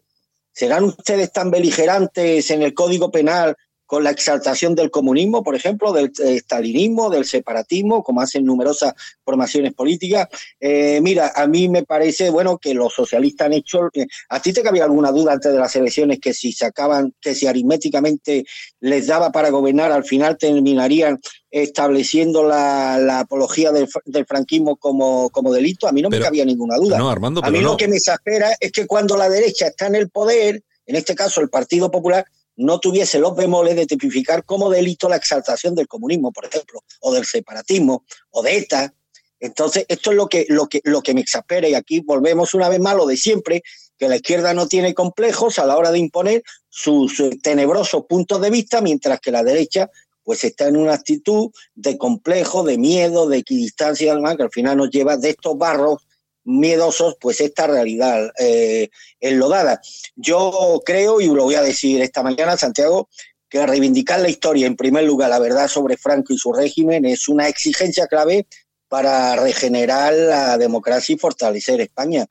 ¿Serán 0.52 0.84
ustedes 0.84 1.32
tan 1.32 1.50
beligerantes 1.50 2.50
en 2.50 2.62
el 2.62 2.74
Código 2.74 3.10
Penal 3.10 3.56
con 3.86 4.02
la 4.02 4.10
exaltación 4.10 4.74
del 4.74 4.90
comunismo, 4.90 5.42
por 5.42 5.54
ejemplo, 5.54 5.92
del 5.92 6.10
estalinismo, 6.18 7.10
del 7.10 7.24
separatismo, 7.24 8.02
como 8.02 8.20
hacen 8.20 8.44
numerosas 8.44 8.94
formaciones 9.24 9.74
políticas. 9.74 10.28
Eh, 10.58 11.00
mira, 11.02 11.32
a 11.34 11.46
mí 11.46 11.68
me 11.68 11.84
parece, 11.84 12.30
bueno, 12.30 12.58
que 12.58 12.74
los 12.74 12.94
socialistas 12.94 13.46
han 13.46 13.52
hecho... 13.52 13.88
Eh, 13.92 14.06
¿A 14.30 14.40
ti 14.40 14.52
te 14.52 14.62
cabía 14.62 14.84
alguna 14.84 15.10
duda 15.10 15.32
antes 15.32 15.52
de 15.52 15.58
las 15.58 15.76
elecciones 15.76 16.18
que 16.20 16.32
si 16.32 16.52
sacaban, 16.52 17.14
que 17.20 17.34
si 17.34 17.46
aritméticamente 17.46 18.44
les 18.80 19.06
daba 19.06 19.30
para 19.30 19.50
gobernar, 19.50 19.92
al 19.92 20.04
final 20.04 20.38
terminarían 20.38 21.20
estableciendo 21.50 22.42
la, 22.42 23.20
apología 23.20 23.70
del, 23.70 24.26
franquismo 24.26 24.76
como, 24.76 25.30
como 25.30 25.52
delito? 25.52 25.86
A 25.86 25.92
mí 25.92 26.02
no 26.02 26.10
me 26.10 26.20
cabía 26.20 26.44
ninguna 26.44 26.76
duda. 26.76 26.98
No, 26.98 27.10
Armando, 27.10 27.44
a 27.44 27.50
mí 27.50 27.60
lo 27.60 27.76
que 27.76 27.86
me 27.86 27.96
exaspera 27.96 28.56
es 28.58 28.72
que 28.72 28.86
cuando 28.86 29.16
la 29.16 29.28
derecha 29.28 29.66
está 29.66 29.86
en 29.86 29.94
el 29.94 30.10
poder, 30.10 30.62
en 30.86 30.96
este 30.96 31.14
caso 31.14 31.40
el 31.40 31.50
Partido 31.50 31.90
Popular, 31.90 32.24
no 32.56 32.78
tuviese 32.78 33.18
los 33.18 33.34
bemoles 33.34 33.76
de 33.76 33.86
tipificar 33.86 34.44
como 34.44 34.70
delito 34.70 35.08
la 35.08 35.16
exaltación 35.16 35.74
del 35.74 35.88
comunismo, 35.88 36.32
por 36.32 36.46
ejemplo, 36.46 36.80
o 37.00 37.12
del 37.12 37.24
separatismo, 37.24 38.04
o 38.30 38.42
de 38.42 38.58
ETA. 38.58 38.94
Entonces, 39.40 39.84
esto 39.88 40.10
es 40.10 40.16
lo 40.16 40.28
que, 40.28 40.46
lo 40.48 40.68
que, 40.68 40.80
lo 40.84 41.02
que 41.02 41.14
me 41.14 41.20
exaspera, 41.20 41.68
y 41.68 41.74
aquí 41.74 42.00
volvemos 42.00 42.54
una 42.54 42.68
vez 42.68 42.80
más 42.80 42.96
lo 42.96 43.06
de 43.06 43.16
siempre, 43.16 43.62
que 43.98 44.08
la 44.08 44.16
izquierda 44.16 44.54
no 44.54 44.68
tiene 44.68 44.94
complejos 44.94 45.58
a 45.58 45.66
la 45.66 45.76
hora 45.76 45.90
de 45.90 45.98
imponer 45.98 46.42
sus, 46.68 47.22
tenebrosos 47.42 48.06
puntos 48.06 48.40
de 48.40 48.50
vista, 48.50 48.80
mientras 48.80 49.20
que 49.20 49.30
la 49.30 49.42
derecha 49.42 49.90
pues 50.22 50.42
está 50.42 50.68
en 50.68 50.78
una 50.78 50.94
actitud 50.94 51.50
de 51.74 51.98
complejo, 51.98 52.62
de 52.62 52.78
miedo, 52.78 53.28
de 53.28 53.36
equidistancia, 53.38 54.16
que 54.36 54.42
al 54.42 54.50
final 54.50 54.78
nos 54.78 54.90
lleva 54.90 55.18
de 55.18 55.30
estos 55.30 55.58
barros 55.58 55.98
miedosos, 56.44 57.16
pues 57.20 57.40
esta 57.40 57.66
realidad 57.66 58.30
eh, 58.38 58.90
enlodada. 59.20 59.80
Yo 60.14 60.82
creo, 60.84 61.20
y 61.20 61.26
lo 61.26 61.44
voy 61.44 61.54
a 61.54 61.62
decir 61.62 62.02
esta 62.02 62.22
mañana, 62.22 62.56
Santiago, 62.56 63.08
que 63.48 63.66
reivindicar 63.66 64.20
la 64.20 64.28
historia, 64.28 64.66
en 64.66 64.76
primer 64.76 65.04
lugar, 65.04 65.30
la 65.30 65.38
verdad 65.38 65.68
sobre 65.68 65.96
Franco 65.96 66.32
y 66.32 66.38
su 66.38 66.52
régimen, 66.52 67.04
es 67.04 67.28
una 67.28 67.48
exigencia 67.48 68.06
clave 68.06 68.46
para 68.88 69.36
regenerar 69.36 70.12
la 70.12 70.58
democracia 70.58 71.14
y 71.14 71.18
fortalecer 71.18 71.80
España. 71.80 72.26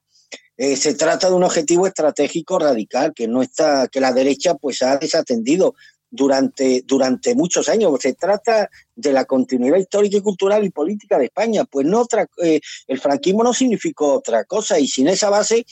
Eh, 0.56 0.76
se 0.76 0.94
trata 0.94 1.30
de 1.30 1.36
un 1.36 1.44
objetivo 1.44 1.88
estratégico 1.88 2.60
radical 2.60 3.14
que 3.16 3.28
no 3.28 3.42
está, 3.42 3.88
que 3.88 4.00
la 4.00 4.14
derecha 4.14 4.54
pues 4.56 4.84
ha 4.84 4.98
desatendido 4.98 5.76
durante, 6.14 6.84
durante 6.86 7.34
muchos 7.34 7.68
años. 7.68 7.92
Se 8.00 8.14
trata 8.14 8.70
de 8.96 9.12
la 9.12 9.26
continuidad 9.26 9.78
histórica 9.78 10.18
y 10.18 10.22
cultural 10.22 10.64
y 10.64 10.70
política 10.70 11.18
de 11.18 11.26
España. 11.26 11.66
Pues 11.66 11.88
no 11.88 12.02
otra, 12.02 12.28
eh, 12.42 12.62
el 12.88 13.00
franquismo 13.00 13.44
no 13.44 13.54
significó 13.54 14.14
otra 14.14 14.46
cosa 14.46 14.80
y 14.80 14.88
sin 14.88 15.08
esa 15.08 15.32
base 15.32 15.66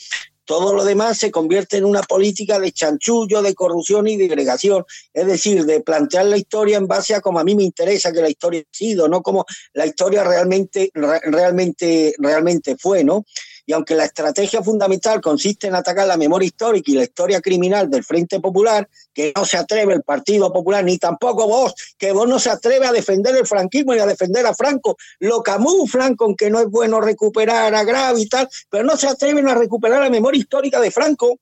todo 0.43 0.73
lo 0.73 0.83
demás 0.83 1.19
se 1.19 1.31
convierte 1.31 1.77
en 1.77 1.85
una 1.85 2.01
política 2.01 2.59
de 2.59 2.71
chanchullo, 2.71 3.41
de 3.41 3.53
corrupción 3.53 4.07
y 4.07 4.17
de 4.17 4.25
agregación. 4.25 4.83
Es 5.13 5.27
decir, 5.27 5.63
de 5.65 5.81
plantear 5.81 6.25
la 6.25 6.37
historia 6.37 6.77
en 6.77 6.87
base 6.87 7.13
a 7.13 7.21
como 7.21 7.39
a 7.39 7.43
mí 7.43 7.55
me 7.55 7.63
interesa 7.63 8.11
que 8.11 8.21
la 8.21 8.29
historia 8.29 8.61
ha 8.61 8.75
sido, 8.75 9.07
no 9.07 9.21
como 9.21 9.45
la 9.73 9.85
historia 9.85 10.23
realmente, 10.23 10.91
realmente, 10.93 12.15
realmente 12.17 12.75
fue, 12.77 13.03
¿no? 13.03 13.23
Y 13.71 13.73
aunque 13.73 13.95
la 13.95 14.03
estrategia 14.03 14.61
fundamental 14.61 15.21
consiste 15.21 15.67
en 15.67 15.75
atacar 15.75 16.05
la 16.05 16.17
memoria 16.17 16.45
histórica 16.45 16.91
y 16.91 16.95
la 16.95 17.03
historia 17.03 17.39
criminal 17.39 17.89
del 17.89 18.03
Frente 18.03 18.41
Popular, 18.41 18.89
que 19.13 19.31
no 19.33 19.45
se 19.45 19.55
atreve 19.55 19.93
el 19.93 20.03
Partido 20.03 20.51
Popular, 20.51 20.83
ni 20.83 20.97
tampoco 20.97 21.47
vos, 21.47 21.73
que 21.97 22.11
vos 22.11 22.27
no 22.27 22.37
se 22.37 22.49
atreve 22.49 22.85
a 22.85 22.91
defender 22.91 23.33
el 23.33 23.47
franquismo 23.47 23.93
ni 23.93 24.01
a 24.01 24.05
defender 24.05 24.45
a 24.45 24.53
Franco, 24.53 24.97
lo 25.19 25.41
camuflan 25.41 26.17
con 26.17 26.35
que 26.35 26.49
no 26.49 26.59
es 26.59 26.67
bueno 26.67 26.99
recuperar 26.99 27.73
a 27.73 28.13
y 28.19 28.27
tal, 28.27 28.49
pero 28.69 28.83
no 28.83 28.97
se 28.97 29.07
atreven 29.07 29.47
a 29.47 29.55
recuperar 29.55 30.01
la 30.01 30.09
memoria 30.09 30.41
histórica 30.41 30.81
de 30.81 30.91
Franco. 30.91 31.39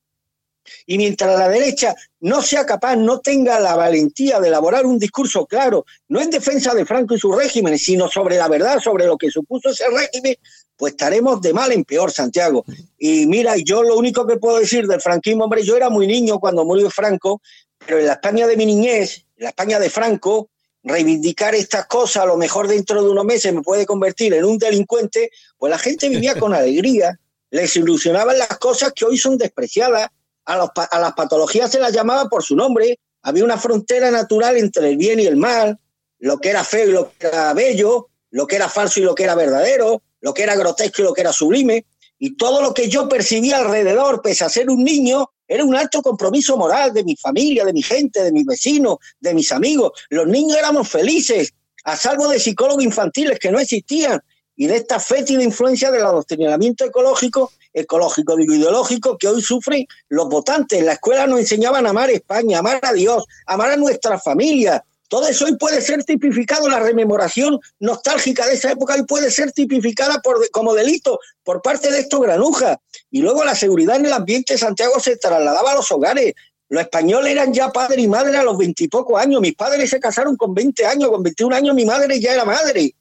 Y 0.86 0.98
mientras 0.98 1.38
la 1.38 1.48
derecha 1.48 1.96
no 2.20 2.42
sea 2.42 2.66
capaz, 2.66 2.96
no 2.96 3.22
tenga 3.22 3.60
la 3.60 3.76
valentía 3.76 4.40
de 4.40 4.50
elaborar 4.50 4.86
un 4.86 5.00
discurso 5.00 5.46
claro, 5.46 5.86
no 6.10 6.22
en 6.22 6.30
defensa 6.30 6.74
de 6.74 6.86
Franco 6.86 7.16
y 7.16 7.20
su 7.20 7.32
régimen, 7.32 7.78
sino 7.80 8.08
sobre 8.08 8.38
la 8.38 8.48
verdad, 8.48 8.80
sobre 8.80 9.06
lo 9.06 9.18
que 9.18 9.32
supuso 9.32 9.70
ese 9.70 9.86
régimen, 9.90 10.36
pues 10.80 10.94
estaremos 10.94 11.42
de 11.42 11.52
mal 11.52 11.74
en 11.74 11.84
peor, 11.84 12.10
Santiago. 12.10 12.64
Y 12.98 13.28
mira, 13.28 13.56
yo 13.58 13.84
lo 13.84 13.98
único 13.98 14.26
que 14.26 14.38
puedo 14.38 14.60
decir 14.60 14.88
del 14.88 15.02
franquismo, 15.02 15.44
hombre, 15.44 15.62
yo 15.62 15.76
era 15.76 15.90
muy 15.90 16.08
niño 16.08 16.40
cuando 16.40 16.64
murió 16.64 16.90
Franco, 16.90 17.42
pero 17.86 18.00
en 18.00 18.06
la 18.06 18.14
España 18.14 18.48
de 18.48 18.56
mi 18.56 18.66
niñez, 18.66 19.26
en 19.36 19.44
la 19.44 19.50
España 19.50 19.78
de 19.78 19.90
Franco, 19.90 20.50
reivindicar 20.82 21.54
estas 21.54 21.86
cosas, 21.88 22.24
a 22.24 22.28
lo 22.28 22.38
mejor 22.38 22.70
dentro 22.70 23.04
de 23.04 23.10
unos 23.10 23.26
meses 23.26 23.54
me 23.54 23.62
puede 23.62 23.86
convertir 23.86 24.34
en 24.34 24.46
un 24.46 24.58
delincuente, 24.58 25.32
pues 25.58 25.70
la 25.70 25.78
gente 25.78 26.08
vivía 26.08 26.40
con 26.40 26.54
alegría, 26.56 27.20
les 27.52 27.76
ilusionaban 27.76 28.38
las 28.38 28.58
cosas 28.58 28.94
que 28.96 29.04
hoy 29.04 29.18
son 29.18 29.38
despreciadas, 29.38 30.08
a, 30.46 30.72
a 30.92 31.00
las 31.00 31.12
patologías 31.12 31.70
se 31.70 31.82
las 31.82 31.92
llamaba 31.92 32.30
por 32.30 32.42
su 32.42 32.56
nombre, 32.56 32.98
había 33.22 33.44
una 33.44 33.58
frontera 33.58 34.12
natural 34.12 34.56
entre 34.56 34.92
el 34.92 34.96
bien 34.96 35.20
y 35.20 35.26
el 35.26 35.36
mal, 35.36 35.78
lo 36.20 36.38
que 36.38 36.52
era 36.52 36.64
feo 36.64 36.88
y 36.88 36.94
lo 36.94 37.12
que 37.20 37.28
era 37.28 37.54
bello, 37.54 38.08
lo 38.32 38.48
que 38.48 38.56
era 38.56 38.70
falso 38.70 39.02
y 39.02 39.04
lo 39.04 39.14
que 39.14 39.26
era 39.26 39.36
verdadero, 39.36 40.02
lo 40.22 40.34
que 40.34 40.44
era 40.44 40.56
grotesco 40.56 41.02
y 41.02 41.06
lo 41.06 41.14
que 41.14 41.22
era 41.22 41.34
sublime, 41.34 41.86
y 42.18 42.36
todo 42.36 42.62
lo 42.62 42.74
que 42.74 42.90
yo 42.90 43.08
percibía 43.08 43.58
alrededor, 43.58 44.22
pese 44.22 44.44
a 44.44 44.50
ser 44.50 44.70
un 44.70 44.84
niño, 44.84 45.32
era 45.48 45.64
un 45.64 45.76
alto 45.76 46.02
compromiso 46.02 46.58
moral 46.58 46.94
de 46.94 47.04
mi 47.04 47.16
familia, 47.16 47.66
de 47.66 47.74
mi 47.74 47.82
gente, 47.82 48.24
de 48.24 48.32
mis 48.32 48.46
vecinos, 48.46 48.98
de 49.20 49.34
mis 49.34 49.52
amigos. 49.52 49.94
Los 50.10 50.28
niños 50.28 50.58
éramos 50.58 50.90
felices, 50.90 51.54
a 51.86 51.96
salvo 51.96 52.28
de 52.28 52.40
psicólogos 52.40 52.84
infantiles 52.84 53.40
que 53.40 53.52
no 53.52 53.60
existían, 53.60 54.22
y 54.56 54.68
de 54.68 54.76
esta 54.76 55.00
fétida 55.00 55.42
influencia 55.42 55.90
del 55.90 56.02
adoctrinamiento 56.02 56.84
ecológico, 56.84 57.54
ecológico, 57.72 58.36
digo, 58.36 58.54
ideológico, 58.54 59.18
que 59.18 59.30
hoy 59.30 59.42
sufren 59.42 59.88
los 60.10 60.28
votantes. 60.28 60.80
En 60.80 60.86
la 60.86 60.94
escuela 60.94 61.26
nos 61.28 61.40
enseñaban 61.40 61.88
a 61.88 61.92
amar 61.92 62.10
a 62.10 62.14
España, 62.14 62.60
amar 62.60 62.82
a 62.84 62.92
Dios, 62.92 63.26
amar 63.46 63.72
a 63.72 63.78
nuestra 63.78 64.20
familia, 64.20 64.84
todo 65.10 65.28
eso 65.28 65.46
hoy 65.46 65.58
puede 65.58 65.82
ser 65.82 66.04
tipificado, 66.04 66.70
la 66.70 66.80
rememoración 66.80 67.60
nostálgica 67.80 68.46
de 68.46 68.54
esa 68.54 68.72
época 68.72 68.94
hoy 68.94 69.04
puede 69.04 69.32
ser 69.32 69.52
tipificada 69.52 70.22
como 70.52 70.76
delito 70.76 71.20
por 71.44 71.64
parte 71.64 71.92
de 71.92 72.00
estos 72.00 72.22
granujas. 72.22 72.78
Y 73.10 73.22
luego 73.22 73.44
la 73.44 73.56
seguridad 73.56 73.96
en 73.96 74.06
el 74.06 74.14
ambiente 74.14 74.54
de 74.54 74.60
Santiago 74.60 75.00
se 75.00 75.18
trasladaba 75.18 75.72
a 75.72 75.76
los 75.76 75.92
hogares. 75.92 76.36
Los 76.70 76.84
españoles 76.84 77.32
eran 77.32 77.52
ya 77.52 77.70
padre 77.70 78.04
y 78.04 78.08
madre 78.08 78.38
a 78.38 78.44
los 78.44 78.56
veintipocos 78.56 79.20
años. 79.20 79.42
Mis 79.42 79.56
padres 79.56 79.90
se 79.90 80.00
casaron 80.00 80.38
con 80.38 80.54
20 80.54 80.86
años, 80.86 81.10
con 81.10 81.24
21 81.24 81.56
años 81.56 81.76
mi 81.76 81.86
madre 81.86 82.20
ya 82.20 82.34
era 82.34 82.46
madre. 82.46 82.94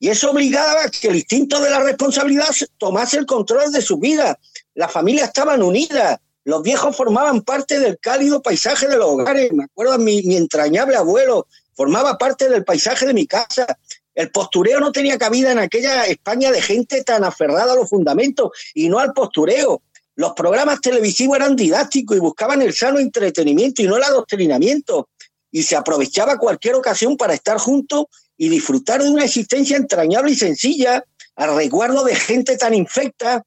Y 0.00 0.08
eso 0.08 0.30
obligaba 0.30 0.84
a 0.84 0.90
que 0.90 1.08
el 1.08 1.16
instinto 1.16 1.60
de 1.60 1.68
la 1.68 1.80
responsabilidad 1.80 2.48
tomase 2.78 3.18
el 3.18 3.26
control 3.26 3.70
de 3.70 3.82
su 3.82 3.98
vida. 3.98 4.38
Las 4.74 4.90
familias 4.90 5.28
estaban 5.28 5.62
unidas, 5.62 6.18
los 6.44 6.62
viejos 6.62 6.94
formaban 6.94 7.40
parte 7.40 7.78
del 7.78 7.98
cálido 7.98 8.42
paisaje 8.42 8.86
de 8.86 8.96
los 8.96 9.06
hogares. 9.06 9.52
Me 9.52 9.64
acuerdo, 9.64 9.98
mi, 9.98 10.22
mi 10.22 10.36
entrañable 10.36 10.96
abuelo 10.96 11.46
formaba 11.74 12.18
parte 12.18 12.48
del 12.48 12.64
paisaje 12.64 13.06
de 13.06 13.14
mi 13.14 13.26
casa. 13.26 13.66
El 14.14 14.30
postureo 14.30 14.78
no 14.78 14.92
tenía 14.92 15.18
cabida 15.18 15.52
en 15.52 15.58
aquella 15.58 16.04
España 16.04 16.52
de 16.52 16.62
gente 16.62 17.02
tan 17.02 17.24
aferrada 17.24 17.72
a 17.72 17.76
los 17.76 17.88
fundamentos 17.88 18.50
y 18.74 18.88
no 18.88 18.98
al 18.98 19.12
postureo. 19.12 19.82
Los 20.16 20.34
programas 20.34 20.80
televisivos 20.80 21.36
eran 21.36 21.56
didácticos 21.56 22.16
y 22.16 22.20
buscaban 22.20 22.62
el 22.62 22.72
sano 22.72 22.98
entretenimiento 22.98 23.82
y 23.82 23.86
no 23.86 23.96
el 23.96 24.04
adoctrinamiento. 24.04 25.08
Y 25.50 25.62
se 25.62 25.76
aprovechaba 25.76 26.38
cualquier 26.38 26.74
ocasión 26.74 27.16
para 27.16 27.34
estar 27.34 27.58
juntos 27.58 28.04
y 28.36 28.48
disfrutar 28.48 29.02
de 29.02 29.10
una 29.10 29.24
existencia 29.24 29.76
entrañable 29.76 30.32
y 30.32 30.36
sencilla, 30.36 31.04
al 31.36 31.56
resguardo 31.56 32.04
de 32.04 32.14
gente 32.14 32.56
tan 32.56 32.74
infecta 32.74 33.44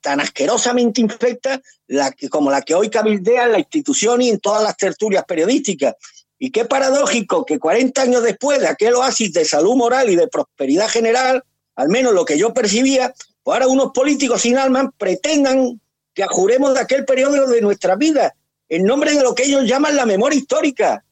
tan, 0.00 0.20
asquerosamente 0.20 1.00
infecta 1.00 1.60
la 1.86 2.14
como 2.30 2.50
la 2.50 2.62
que 2.62 2.74
hoy 2.74 2.90
cabildea 2.90 3.44
en 3.44 3.52
la 3.52 3.58
institución 3.58 4.22
y 4.22 4.30
en 4.30 4.40
todas 4.40 4.62
las 4.62 4.76
tertulias 4.76 5.24
periodísticas. 5.24 5.94
Y 6.38 6.50
qué 6.50 6.64
paradójico 6.64 7.44
que 7.44 7.58
40 7.58 8.02
años 8.02 8.22
después 8.22 8.60
de 8.60 8.68
aquel 8.68 8.94
oasis 8.94 9.32
de 9.32 9.44
salud 9.44 9.76
moral 9.76 10.08
y 10.08 10.16
de 10.16 10.28
prosperidad 10.28 10.88
general, 10.88 11.44
al 11.76 11.88
menos 11.88 12.14
lo 12.14 12.24
que 12.24 12.38
yo 12.38 12.54
percibía, 12.54 13.12
pues 13.42 13.54
ahora 13.54 13.68
unos 13.68 13.92
políticos 13.92 14.42
sin 14.42 14.56
alma 14.56 14.90
pretendan 14.96 15.80
que 16.14 16.22
ajuremos 16.22 16.74
de 16.74 16.80
aquel 16.80 17.04
periodo 17.04 17.46
de 17.46 17.60
nuestra 17.60 17.96
vida 17.96 18.34
en 18.68 18.84
nombre 18.84 19.12
de 19.14 19.22
lo 19.22 19.34
que 19.34 19.44
ellos 19.44 19.64
llaman 19.64 19.96
la 19.96 20.06
memoria 20.06 20.38
histórica. 20.38 21.04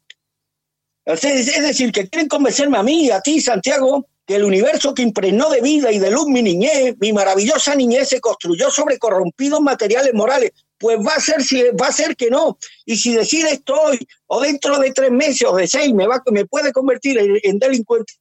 Es 1.05 1.23
decir, 1.23 1.91
que 1.91 2.09
quieren 2.09 2.29
convencerme 2.29 2.79
a 2.79 2.83
mí, 2.83 3.11
a 3.11 3.21
ti, 3.21 3.41
Santiago, 3.41 4.07
que 4.29 4.37
el 4.37 4.45
universo 4.45 4.93
que 4.93 5.01
impregnó 5.01 5.49
de 5.49 5.63
vida 5.63 5.91
y 5.91 5.99
de 5.99 6.11
luz 6.11 6.27
mi 6.27 6.43
niñez, 6.43 6.95
mi 7.01 7.15
maravillosa 7.15 7.75
niñez, 7.75 8.11
se 8.11 8.21
construyó 8.21 8.71
sobre 8.71 8.99
corrompidos 8.99 9.63
materiales 9.63 10.13
morales. 10.13 10.53
Pues 10.77 10.99
va 10.99 11.15
a 11.15 11.21
ser, 11.21 11.43
si, 11.43 11.63
va 11.71 11.87
a 11.87 11.93
ser 11.93 12.15
que 12.15 12.29
no. 12.29 12.59
Y 12.85 12.99
si 12.99 13.15
decide 13.15 13.53
esto 13.53 13.73
hoy, 13.81 14.07
o 14.27 14.43
dentro 14.43 14.79
de 14.79 14.93
tres 14.93 15.11
meses 15.11 15.49
o 15.49 15.57
de 15.57 15.67
seis, 15.67 15.95
me, 15.95 16.07
va, 16.07 16.23
me 16.31 16.45
puede 16.45 16.73
convertir 16.73 17.17
en, 17.19 17.39
en 17.43 17.59
delincuente, 17.59 18.13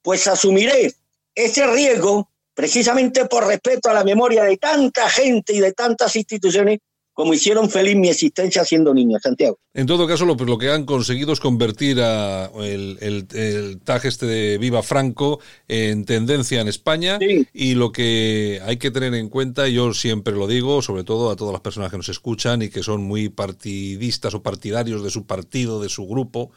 pues 0.00 0.26
asumiré 0.26 0.94
ese 1.34 1.66
riesgo 1.66 2.30
precisamente 2.54 3.26
por 3.26 3.46
respeto 3.46 3.90
a 3.90 3.94
la 3.94 4.02
memoria 4.02 4.44
de 4.44 4.56
tanta 4.56 5.10
gente 5.10 5.52
y 5.52 5.60
de 5.60 5.74
tantas 5.74 6.16
instituciones 6.16 6.78
como 7.20 7.34
hicieron 7.34 7.68
feliz 7.68 7.96
mi 7.96 8.08
existencia 8.08 8.64
siendo 8.64 8.94
niño, 8.94 9.18
Santiago. 9.22 9.58
En 9.74 9.86
todo 9.86 10.06
caso, 10.08 10.24
lo, 10.24 10.36
lo 10.36 10.56
que 10.56 10.70
han 10.70 10.86
conseguido 10.86 11.34
es 11.34 11.40
convertir 11.40 12.00
a 12.00 12.50
el, 12.62 13.26
el, 13.34 13.78
tag 13.84 14.06
este 14.06 14.24
de 14.24 14.56
Viva 14.56 14.82
Franco 14.82 15.38
en 15.68 16.06
tendencia 16.06 16.62
en 16.62 16.68
España 16.68 17.18
y 17.52 17.74
lo 17.74 17.92
que 17.92 18.62
hay 18.64 18.78
que 18.78 18.90
tener 18.90 19.12
en 19.12 19.28
cuenta, 19.28 19.68
yo 19.68 19.92
siempre 19.92 20.34
lo 20.34 20.46
digo, 20.46 20.80
sobre 20.80 21.04
todo 21.04 21.30
a 21.30 21.36
todas 21.36 21.52
las 21.52 21.60
personas 21.60 21.90
que 21.90 21.98
nos 21.98 22.08
escuchan 22.08 22.62
y 22.62 22.70
que 22.70 22.82
son 22.82 23.02
muy 23.02 23.28
partidistas 23.28 24.32
o 24.32 24.42
partidarios 24.42 25.04
de 25.04 25.10
su 25.10 25.26
partido, 25.26 25.82
de 25.82 25.90
su 25.90 26.06
grupo, 26.06 26.52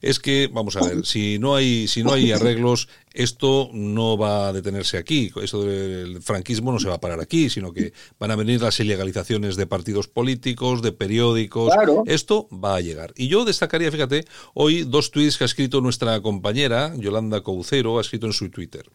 es 0.00 0.20
que, 0.20 0.48
vamos 0.52 0.76
a 0.76 0.86
ver, 0.86 1.04
si 1.04 1.40
no 1.40 1.56
hay, 1.56 1.88
si 1.88 2.04
no 2.04 2.12
hay 2.12 2.30
arreglos, 2.30 2.88
esto 3.14 3.70
no 3.72 4.18
va 4.18 4.48
a 4.48 4.52
detenerse 4.52 4.98
aquí. 4.98 5.30
Eso 5.40 5.62
del 5.62 6.20
franquismo 6.20 6.72
no 6.72 6.80
se 6.80 6.88
va 6.88 6.96
a 6.96 7.00
parar 7.00 7.20
aquí, 7.20 7.48
sino 7.48 7.72
que 7.72 7.92
van 8.18 8.32
a 8.32 8.36
venir 8.36 8.60
las 8.60 8.78
ilegalizaciones 8.80 9.56
de 9.56 9.66
partidos 9.66 10.08
políticos, 10.08 10.82
de 10.82 10.92
periódicos. 10.92 11.72
Esto 12.06 12.48
va 12.52 12.76
a 12.76 12.80
llegar. 12.80 13.14
Y 13.16 13.28
yo 13.28 13.44
destacaría, 13.44 13.90
fíjate, 13.92 14.24
hoy 14.52 14.82
dos 14.82 15.12
tweets 15.12 15.38
que 15.38 15.44
ha 15.44 15.46
escrito 15.46 15.80
nuestra 15.80 16.20
compañera, 16.20 16.92
Yolanda 16.96 17.42
Coucero, 17.42 17.98
ha 17.98 18.00
escrito 18.00 18.26
en 18.26 18.32
su 18.32 18.50
Twitter. 18.50 18.90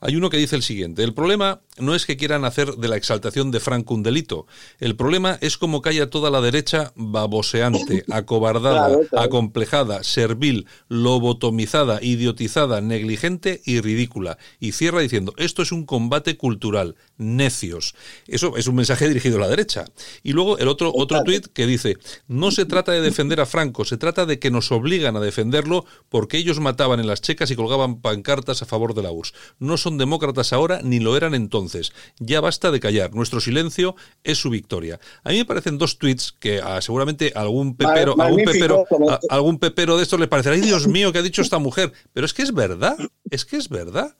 Hay 0.00 0.16
uno 0.16 0.30
que 0.30 0.38
dice 0.38 0.56
el 0.56 0.62
siguiente, 0.62 1.04
el 1.04 1.14
problema 1.14 1.60
no 1.78 1.94
es 1.94 2.06
que 2.06 2.16
quieran 2.16 2.44
hacer 2.44 2.76
de 2.76 2.88
la 2.88 2.96
exaltación 2.96 3.50
de 3.50 3.60
Franco 3.60 3.94
un 3.94 4.02
delito, 4.02 4.46
el 4.78 4.96
problema 4.96 5.38
es 5.42 5.58
como 5.58 5.82
calla 5.82 6.08
toda 6.08 6.30
la 6.30 6.40
derecha 6.40 6.92
baboseante, 6.96 8.04
acobardada, 8.10 8.96
acomplejada, 9.16 10.02
servil, 10.02 10.66
lobotomizada, 10.88 12.02
idiotizada, 12.02 12.80
negligente 12.80 13.59
y 13.64 13.80
ridícula. 13.80 14.38
Y 14.58 14.72
cierra 14.72 15.00
diciendo, 15.00 15.34
esto 15.36 15.62
es 15.62 15.72
un 15.72 15.84
combate 15.84 16.36
cultural, 16.36 16.96
necios. 17.16 17.94
Eso 18.26 18.56
es 18.56 18.66
un 18.66 18.76
mensaje 18.76 19.08
dirigido 19.08 19.38
a 19.38 19.40
la 19.40 19.48
derecha. 19.48 19.84
Y 20.22 20.32
luego 20.32 20.58
el 20.58 20.68
otro, 20.68 20.92
otro 20.94 21.22
tuit 21.24 21.46
que 21.48 21.66
dice, 21.66 21.96
no 22.28 22.50
se 22.50 22.64
trata 22.64 22.92
de 22.92 23.00
defender 23.00 23.40
a 23.40 23.46
Franco, 23.46 23.84
se 23.84 23.96
trata 23.96 24.26
de 24.26 24.38
que 24.38 24.50
nos 24.50 24.72
obligan 24.72 25.16
a 25.16 25.20
defenderlo 25.20 25.84
porque 26.08 26.38
ellos 26.38 26.60
mataban 26.60 27.00
en 27.00 27.06
las 27.06 27.20
checas 27.20 27.50
y 27.50 27.56
colgaban 27.56 28.00
pancartas 28.00 28.62
a 28.62 28.66
favor 28.66 28.94
de 28.94 29.02
la 29.02 29.10
URSS. 29.10 29.34
No 29.58 29.76
son 29.76 29.98
demócratas 29.98 30.52
ahora 30.52 30.80
ni 30.82 31.00
lo 31.00 31.16
eran 31.16 31.34
entonces. 31.34 31.92
Ya 32.18 32.40
basta 32.40 32.70
de 32.70 32.80
callar. 32.80 33.14
Nuestro 33.14 33.40
silencio 33.40 33.96
es 34.24 34.38
su 34.38 34.50
victoria. 34.50 35.00
A 35.24 35.30
mí 35.30 35.38
me 35.38 35.44
parecen 35.44 35.78
dos 35.78 35.98
tweets 35.98 36.32
que 36.32 36.60
ah, 36.60 36.80
seguramente 36.80 37.32
algún 37.34 37.76
pepero, 37.76 38.20
algún 38.20 38.44
pepero, 38.44 38.84
algún 39.28 39.58
pepero 39.58 39.96
de 39.96 40.02
estos 40.02 40.20
le 40.20 40.28
parecerá, 40.28 40.54
ay 40.54 40.60
Dios 40.60 40.86
mío, 40.86 41.12
¿qué 41.12 41.18
ha 41.18 41.22
dicho 41.22 41.42
esta 41.42 41.58
mujer? 41.58 41.92
Pero 42.12 42.26
es 42.26 42.34
que 42.34 42.42
es 42.42 42.52
verdad, 42.52 42.96
es 43.30 43.44
que 43.44 43.49
es 43.56 43.68
verdad. 43.68 44.16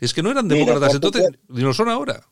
Es 0.00 0.12
que 0.12 0.22
no 0.22 0.30
eran 0.30 0.48
demócratas 0.48 0.94
entonces, 0.94 1.28
ni 1.48 1.60
lo 1.60 1.72
son 1.72 1.88
ahora. 1.88 2.26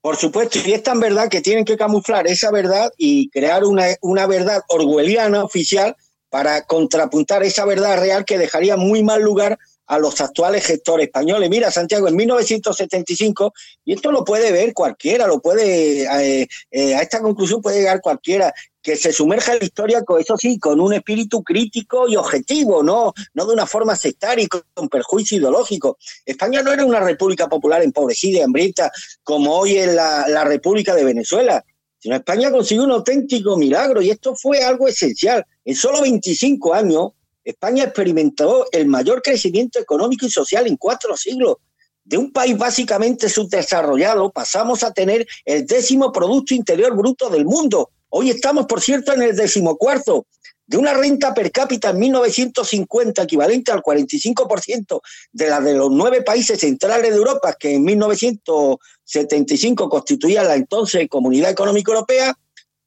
Por 0.00 0.16
supuesto, 0.16 0.58
y 0.64 0.72
es 0.72 0.82
tan 0.82 1.00
verdad 1.00 1.28
que 1.28 1.40
tienen 1.40 1.64
que 1.64 1.76
camuflar 1.76 2.26
esa 2.26 2.50
verdad 2.50 2.90
y 2.96 3.28
crear 3.30 3.64
una, 3.64 3.86
una 4.02 4.26
verdad 4.26 4.62
orwelliana 4.68 5.42
oficial 5.44 5.96
para 6.30 6.62
contrapuntar 6.62 7.42
esa 7.42 7.64
verdad 7.64 7.98
real 7.98 8.24
que 8.24 8.38
dejaría 8.38 8.76
muy 8.76 9.02
mal 9.02 9.22
lugar 9.22 9.58
a 9.86 9.98
los 9.98 10.20
actuales 10.20 10.66
gestores 10.66 11.06
españoles. 11.06 11.48
Mira, 11.48 11.70
Santiago, 11.70 12.08
en 12.08 12.16
1975, 12.16 13.52
y 13.84 13.94
esto 13.94 14.10
lo 14.10 14.24
puede 14.24 14.52
ver 14.52 14.74
cualquiera, 14.74 15.26
lo 15.26 15.40
puede, 15.40 16.02
eh, 16.02 16.48
eh, 16.70 16.94
a 16.94 17.02
esta 17.02 17.20
conclusión 17.20 17.62
puede 17.62 17.78
llegar 17.78 18.00
cualquiera, 18.00 18.52
que 18.86 18.94
se 18.94 19.12
sumerja 19.12 19.52
en 19.52 19.58
la 19.58 19.64
historia, 19.64 20.04
con, 20.04 20.20
eso 20.20 20.36
sí, 20.36 20.60
con 20.60 20.80
un 20.80 20.92
espíritu 20.92 21.42
crítico 21.42 22.06
y 22.06 22.14
objetivo, 22.14 22.84
no, 22.84 23.12
no 23.34 23.44
de 23.44 23.52
una 23.52 23.66
forma 23.66 23.96
sectaria 23.96 24.44
y 24.44 24.46
con 24.46 24.88
perjuicio 24.88 25.38
ideológico. 25.38 25.98
España 26.24 26.62
no 26.62 26.72
era 26.72 26.86
una 26.86 27.00
república 27.00 27.48
popular 27.48 27.82
empobrecida 27.82 28.38
y 28.38 28.42
hambrienta 28.42 28.92
como 29.24 29.58
hoy 29.58 29.78
es 29.78 29.92
la, 29.92 30.28
la 30.28 30.44
República 30.44 30.94
de 30.94 31.02
Venezuela, 31.02 31.64
sino 31.98 32.14
España 32.14 32.52
consiguió 32.52 32.84
un 32.84 32.92
auténtico 32.92 33.56
milagro 33.56 34.00
y 34.02 34.10
esto 34.10 34.36
fue 34.36 34.62
algo 34.62 34.86
esencial. 34.86 35.44
En 35.64 35.74
solo 35.74 36.02
25 36.02 36.72
años, 36.72 37.08
España 37.42 37.82
experimentó 37.82 38.68
el 38.70 38.86
mayor 38.86 39.20
crecimiento 39.20 39.80
económico 39.80 40.26
y 40.26 40.30
social 40.30 40.64
en 40.68 40.76
cuatro 40.76 41.16
siglos. 41.16 41.56
De 42.04 42.16
un 42.16 42.30
país 42.30 42.56
básicamente 42.56 43.28
subdesarrollado 43.28 44.30
pasamos 44.30 44.84
a 44.84 44.92
tener 44.92 45.26
el 45.44 45.66
décimo 45.66 46.12
Producto 46.12 46.54
Interior 46.54 46.96
Bruto 46.96 47.28
del 47.28 47.46
mundo. 47.46 47.90
Hoy 48.18 48.30
estamos, 48.30 48.64
por 48.64 48.80
cierto, 48.80 49.12
en 49.12 49.20
el 49.20 49.36
decimocuarto. 49.36 50.26
De 50.66 50.78
una 50.78 50.94
renta 50.94 51.34
per 51.34 51.52
cápita 51.52 51.90
en 51.90 51.98
1950 51.98 53.22
equivalente 53.22 53.70
al 53.70 53.82
45% 53.82 55.02
de 55.32 55.50
la 55.50 55.60
de 55.60 55.74
los 55.74 55.90
nueve 55.90 56.22
países 56.22 56.58
centrales 56.58 57.10
de 57.10 57.16
Europa, 57.16 57.54
que 57.60 57.74
en 57.74 57.84
1975 57.84 59.90
constituía 59.90 60.42
la 60.42 60.54
entonces 60.54 61.06
Comunidad 61.10 61.50
Económica 61.50 61.92
Europea, 61.92 62.34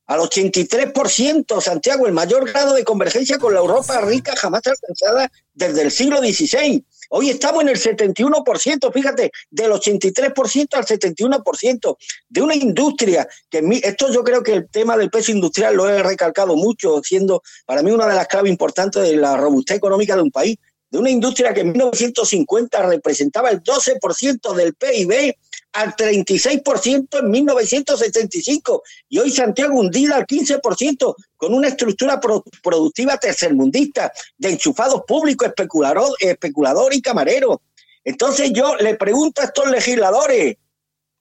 al 0.10 0.22
83%, 0.22 1.62
Santiago, 1.62 2.08
el 2.08 2.14
mayor 2.14 2.50
grado 2.50 2.74
de 2.74 2.84
convergencia 2.84 3.38
con 3.38 3.54
la 3.54 3.60
Europa 3.60 4.02
rica 4.02 4.36
jamás 4.36 4.64
alcanzada 4.66 5.32
desde 5.54 5.84
el 5.84 5.92
siglo 5.92 6.18
XVI. 6.18 6.84
Hoy 7.12 7.30
estamos 7.30 7.62
en 7.62 7.70
el 7.70 7.80
71%, 7.80 8.92
fíjate, 8.92 9.32
del 9.52 9.72
83% 9.72 10.68
al 10.72 10.86
71%, 10.86 11.98
de 12.28 12.42
una 12.42 12.56
industria 12.56 13.28
que 13.52 13.62
esto 13.84 14.12
yo 14.12 14.24
creo 14.24 14.42
que 14.42 14.54
el 14.54 14.68
tema 14.68 14.98
del 14.98 15.12
peso 15.12 15.32
industrial 15.32 15.76
lo 15.76 15.88
he 15.88 16.02
recalcado 16.02 16.56
mucho, 16.56 17.04
siendo 17.04 17.44
para 17.68 17.84
mí 17.84 17.92
una 17.92 18.08
de 18.08 18.16
las 18.16 18.28
claves 18.28 18.50
importantes 18.50 19.04
de 19.04 19.16
la 19.16 19.38
robustez 19.38 19.78
económica 19.78 20.16
de 20.16 20.24
un 20.24 20.32
país, 20.32 20.58
de 20.90 20.98
una 20.98 21.12
industria 21.12 21.54
que 21.54 21.62
en 21.62 21.72
1950 21.72 22.82
representaba 22.88 23.52
el 23.52 23.62
12% 23.62 24.56
del 24.56 24.74
PIB 24.74 25.36
al 25.74 25.96
36% 25.96 27.20
en 27.20 27.30
1975 27.30 28.84
y 29.10 29.20
hoy 29.20 29.32
Santiago 29.32 29.80
hundida 29.80 30.16
al 30.16 30.26
15% 30.26 31.16
con 31.36 31.54
una 31.54 31.68
estructura 31.68 32.20
productiva 32.64 33.18
tercermundista 33.18 34.12
de 34.38 34.50
enchufados 34.50 35.04
públicos, 35.08 35.48
especulador, 35.48 36.10
especulador 36.20 36.94
y 36.94 37.02
camarero. 37.02 37.62
Entonces 38.04 38.52
yo 38.52 38.76
le 38.78 38.96
pregunto 38.96 39.42
a 39.42 39.46
estos 39.46 39.70
legisladores, 39.70 40.58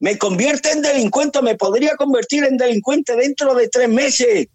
¿me 0.00 0.16
convierte 0.16 0.70
en 0.70 0.82
delincuente? 0.82 1.42
¿Me 1.42 1.56
podría 1.56 1.96
convertir 1.96 2.44
en 2.44 2.56
delincuente 2.56 3.16
dentro 3.16 3.54
de 3.54 3.68
tres 3.68 3.88
meses? 3.88 4.46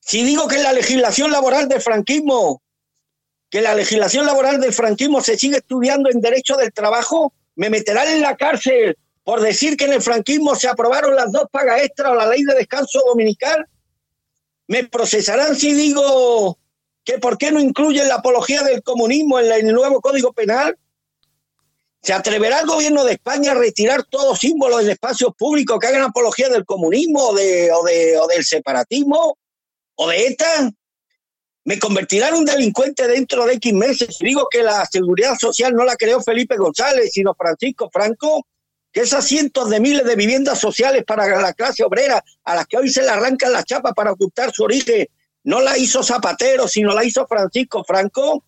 Si 0.00 0.24
digo 0.24 0.48
que 0.48 0.58
la 0.58 0.72
legislación 0.72 1.30
laboral 1.30 1.68
del 1.68 1.80
franquismo, 1.80 2.60
que 3.48 3.60
la 3.60 3.74
legislación 3.74 4.26
laboral 4.26 4.60
del 4.60 4.72
franquismo 4.72 5.20
se 5.20 5.38
sigue 5.38 5.58
estudiando 5.58 6.10
en 6.10 6.20
derecho 6.20 6.56
del 6.56 6.72
trabajo, 6.72 7.32
me 7.56 7.70
meterán 7.70 8.08
en 8.08 8.22
la 8.22 8.36
cárcel 8.36 8.96
por 9.24 9.40
decir 9.40 9.76
que 9.76 9.84
en 9.84 9.92
el 9.92 10.02
franquismo 10.02 10.54
se 10.54 10.68
aprobaron 10.68 11.14
las 11.14 11.30
dos 11.30 11.44
pagas 11.50 11.82
extra 11.82 12.10
o 12.10 12.14
la 12.14 12.26
ley 12.26 12.42
de 12.42 12.54
descanso 12.54 13.00
dominical. 13.06 13.66
Me 14.66 14.84
procesarán 14.84 15.54
si 15.54 15.72
digo 15.72 16.58
que 17.04 17.18
por 17.18 17.38
qué 17.38 17.52
no 17.52 17.60
incluyen 17.60 18.08
la 18.08 18.16
apología 18.16 18.62
del 18.62 18.82
comunismo 18.82 19.38
en, 19.38 19.52
el 19.52 19.72
nuevo 19.72 20.00
Código 20.00 20.32
Penal. 20.32 20.76
¿Se 22.00 22.12
atreverá 22.12 22.60
el 22.60 22.66
gobierno 22.66 23.04
de 23.04 23.12
España 23.12 23.52
a 23.52 23.54
retirar 23.54 24.02
todo 24.04 24.34
símbolo 24.34 24.80
en 24.80 24.90
espacios 24.90 25.32
públicos 25.38 25.78
que 25.78 25.86
hagan 25.86 26.02
apología 26.02 26.48
del 26.48 26.64
comunismo 26.64 27.32
de, 27.32 27.70
o, 27.70 27.84
de, 27.84 28.18
o 28.18 28.26
del 28.26 28.44
separatismo 28.44 29.38
o 29.94 30.08
de 30.08 30.26
ETA? 30.26 30.72
Me 31.64 31.78
convertirá 31.78 32.28
en 32.28 32.34
un 32.34 32.44
delincuente 32.44 33.06
dentro 33.06 33.46
de 33.46 33.54
X 33.54 33.72
meses. 33.72 34.18
Digo 34.20 34.48
que 34.50 34.62
la 34.62 34.84
seguridad 34.86 35.36
social 35.38 35.72
no 35.74 35.84
la 35.84 35.96
creó 35.96 36.20
Felipe 36.20 36.56
González, 36.56 37.10
sino 37.12 37.34
Francisco 37.34 37.88
Franco, 37.92 38.46
que 38.92 39.00
esas 39.00 39.24
cientos 39.24 39.70
de 39.70 39.80
miles 39.80 40.04
de 40.04 40.16
viviendas 40.16 40.58
sociales 40.58 41.04
para 41.06 41.40
la 41.40 41.52
clase 41.54 41.84
obrera, 41.84 42.22
a 42.44 42.54
las 42.54 42.66
que 42.66 42.78
hoy 42.78 42.90
se 42.90 43.02
le 43.02 43.08
arrancan 43.08 43.52
las 43.52 43.64
chapas 43.64 43.92
para 43.94 44.12
ocultar 44.12 44.52
su 44.52 44.64
origen, 44.64 45.06
no 45.44 45.60
la 45.60 45.78
hizo 45.78 46.02
Zapatero, 46.02 46.68
sino 46.68 46.92
la 46.94 47.04
hizo 47.04 47.26
Francisco 47.26 47.84
Franco. 47.84 48.44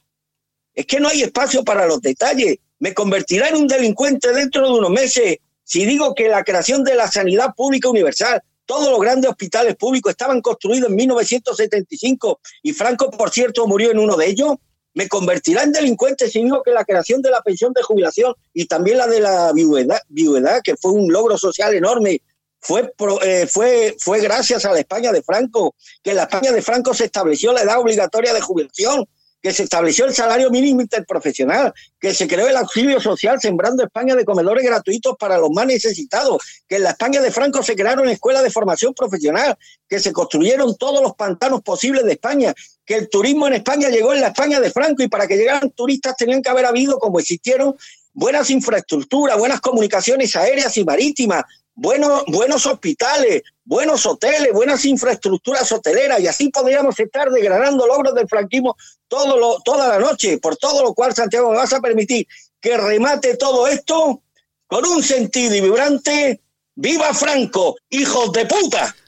Es 0.75 0.87
que 0.87 1.01
no 1.01 1.09
hay 1.09 1.23
espacio 1.23 1.65
para 1.65 1.87
los 1.87 2.01
detalles. 2.01 2.59
Me 2.79 2.93
convertirá 2.93 3.49
en 3.49 3.57
un 3.57 3.67
delincuente 3.67 4.33
dentro 4.33 4.67
de 4.67 4.79
unos 4.79 4.91
meses 4.91 5.39
si 5.65 5.87
digo 5.87 6.15
que 6.15 6.29
la 6.29 6.45
creación 6.45 6.85
de 6.85 6.95
la 6.95 7.11
sanidad 7.11 7.55
pública 7.57 7.89
universal, 7.89 8.43
todos 8.67 8.91
los 8.91 9.01
grandes 9.01 9.31
hospitales 9.31 9.77
públicos 9.77 10.11
estaban 10.11 10.41
construidos 10.41 10.91
en 10.91 10.97
1975 10.97 12.41
y 12.63 12.73
Franco, 12.73 13.11
por 13.11 13.31
cierto, 13.31 13.67
murió 13.67 13.91
en 13.91 13.99
uno 13.99 14.17
de 14.17 14.29
ellos. 14.29 14.55
Me 14.95 15.09
convertirá 15.09 15.65
en 15.65 15.73
delincuente 15.73 16.31
si 16.31 16.43
digo 16.43 16.63
que 16.63 16.71
la 16.71 16.85
creación 16.85 17.21
de 17.21 17.31
la 17.31 17.43
pensión 17.43 17.73
de 17.73 17.83
jubilación 17.83 18.35
y 18.53 18.67
también 18.67 18.99
la 18.99 19.09
de 19.09 19.21
la 19.21 19.53
viudedad, 19.53 20.61
que 20.63 20.77
fue 20.77 20.93
un 20.93 21.13
logro 21.13 21.37
social 21.37 21.75
enorme, 21.75 22.23
fue, 22.61 22.93
eh, 23.23 23.47
fue, 23.51 23.97
fue 23.99 24.21
gracias 24.21 24.65
a 24.65 24.73
la 24.73 24.79
España 24.79 25.13
de 25.13 25.23
Franco, 25.23 25.75
que 26.03 26.11
en 26.11 26.17
la 26.17 26.23
España 26.23 26.53
de 26.53 26.63
Franco 26.63 26.95
se 26.95 27.07
estableció 27.07 27.53
la 27.53 27.63
edad 27.63 27.81
obligatoria 27.81 28.33
de 28.33 28.41
jubilación 28.41 29.05
que 29.45 29.53
se 29.53 29.65
estableció 29.65 30.07
el 30.07 30.15
salario 30.15 30.49
mínimo 30.51 30.81
interprofesional, 30.81 31.75
que 32.01 32.15
se 32.15 32.27
creó 32.27 32.49
el 32.49 32.57
auxilio 32.57 32.99
social 32.99 33.39
sembrando 33.43 33.85
España 33.85 34.15
de 34.15 34.25
comedores 34.25 34.65
gratuitos 34.65 35.17
para 35.19 35.37
los 35.37 35.51
más 35.51 35.67
necesitados, 35.67 36.43
que 36.67 36.77
en 36.77 36.85
la 36.85 36.93
España 36.93 37.21
de 37.21 37.31
Franco 37.31 37.63
se 37.63 37.77
crearon 37.77 38.09
escuelas 38.09 38.43
de 38.43 38.51
formación 38.51 38.95
profesional, 38.95 39.59
que 39.87 40.01
se 40.01 40.15
construyeron 40.15 40.79
todos 40.79 41.03
los 41.03 41.15
pantanos 41.15 41.61
posibles 41.61 42.05
de 42.05 42.13
España, 42.13 42.55
que 42.87 42.95
el 42.95 43.11
turismo 43.11 43.47
en 43.47 43.53
España 43.53 43.91
llegó 43.91 44.15
en 44.15 44.23
la 44.23 44.29
España 44.29 44.61
de 44.61 44.71
Franco 44.71 45.03
y 45.03 45.09
para 45.09 45.27
que 45.27 45.37
llegaran 45.37 45.69
turistas 45.73 46.17
tenían 46.17 46.41
que 46.41 46.49
haber 46.49 46.65
habido, 46.65 46.99
como 46.99 47.21
existieron, 47.21 47.77
buenas 48.15 48.49
infraestructuras, 48.49 49.37
buenas 49.37 49.61
comunicaciones 49.61 50.35
aéreas 50.37 50.75
y 50.79 50.85
marítimas, 50.85 51.45
buenos, 51.75 52.25
buenos 52.27 52.67
hospitales, 52.67 53.43
buenos 53.65 54.07
hoteles, 54.07 54.53
buenas 54.53 54.85
infraestructuras 54.85 55.71
hoteleras, 55.73 56.21
y 56.21 56.27
así 56.27 56.49
podríamos 56.51 56.99
estar 56.99 57.31
degradando 57.31 57.87
logros 57.87 58.15
del 58.15 58.29
franquismo 58.29 58.77
todo 59.09 59.39
lo, 59.39 59.61
toda 59.65 59.89
la 59.89 59.99
noche, 59.99 60.39
por 60.39 60.57
todo 60.57 60.83
lo 60.83 60.95
cual, 60.95 61.15
Santiago, 61.15 61.51
me 61.51 61.57
vas 61.57 61.73
a 61.73 61.81
permitir 61.81 62.27
que 62.61 62.77
remate 62.77 63.37
todo 63.37 63.67
esto 63.69 64.23
con 64.67 64.85
un 64.87 65.03
sentido 65.03 65.55
y 65.55 65.61
vibrante, 65.61 66.41
¡Viva 66.77 67.15
Franco, 67.15 67.77
hijos 67.91 68.33
de 68.33 68.47
puta! 68.47 68.95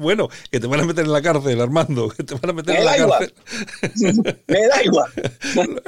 Bueno, 0.00 0.30
que 0.50 0.58
te 0.58 0.66
van 0.66 0.80
a 0.80 0.84
meter 0.84 1.04
en 1.04 1.12
la 1.12 1.20
cárcel, 1.20 1.60
Armando, 1.60 2.08
que 2.08 2.22
te 2.24 2.34
van 2.34 2.48
a 2.48 2.52
meter 2.54 2.76
en 2.76 2.84
la 2.86 2.96
igual. 2.96 3.34
cárcel. 3.82 4.44
Me 4.48 4.66
da 4.66 4.82
igual. 4.82 5.12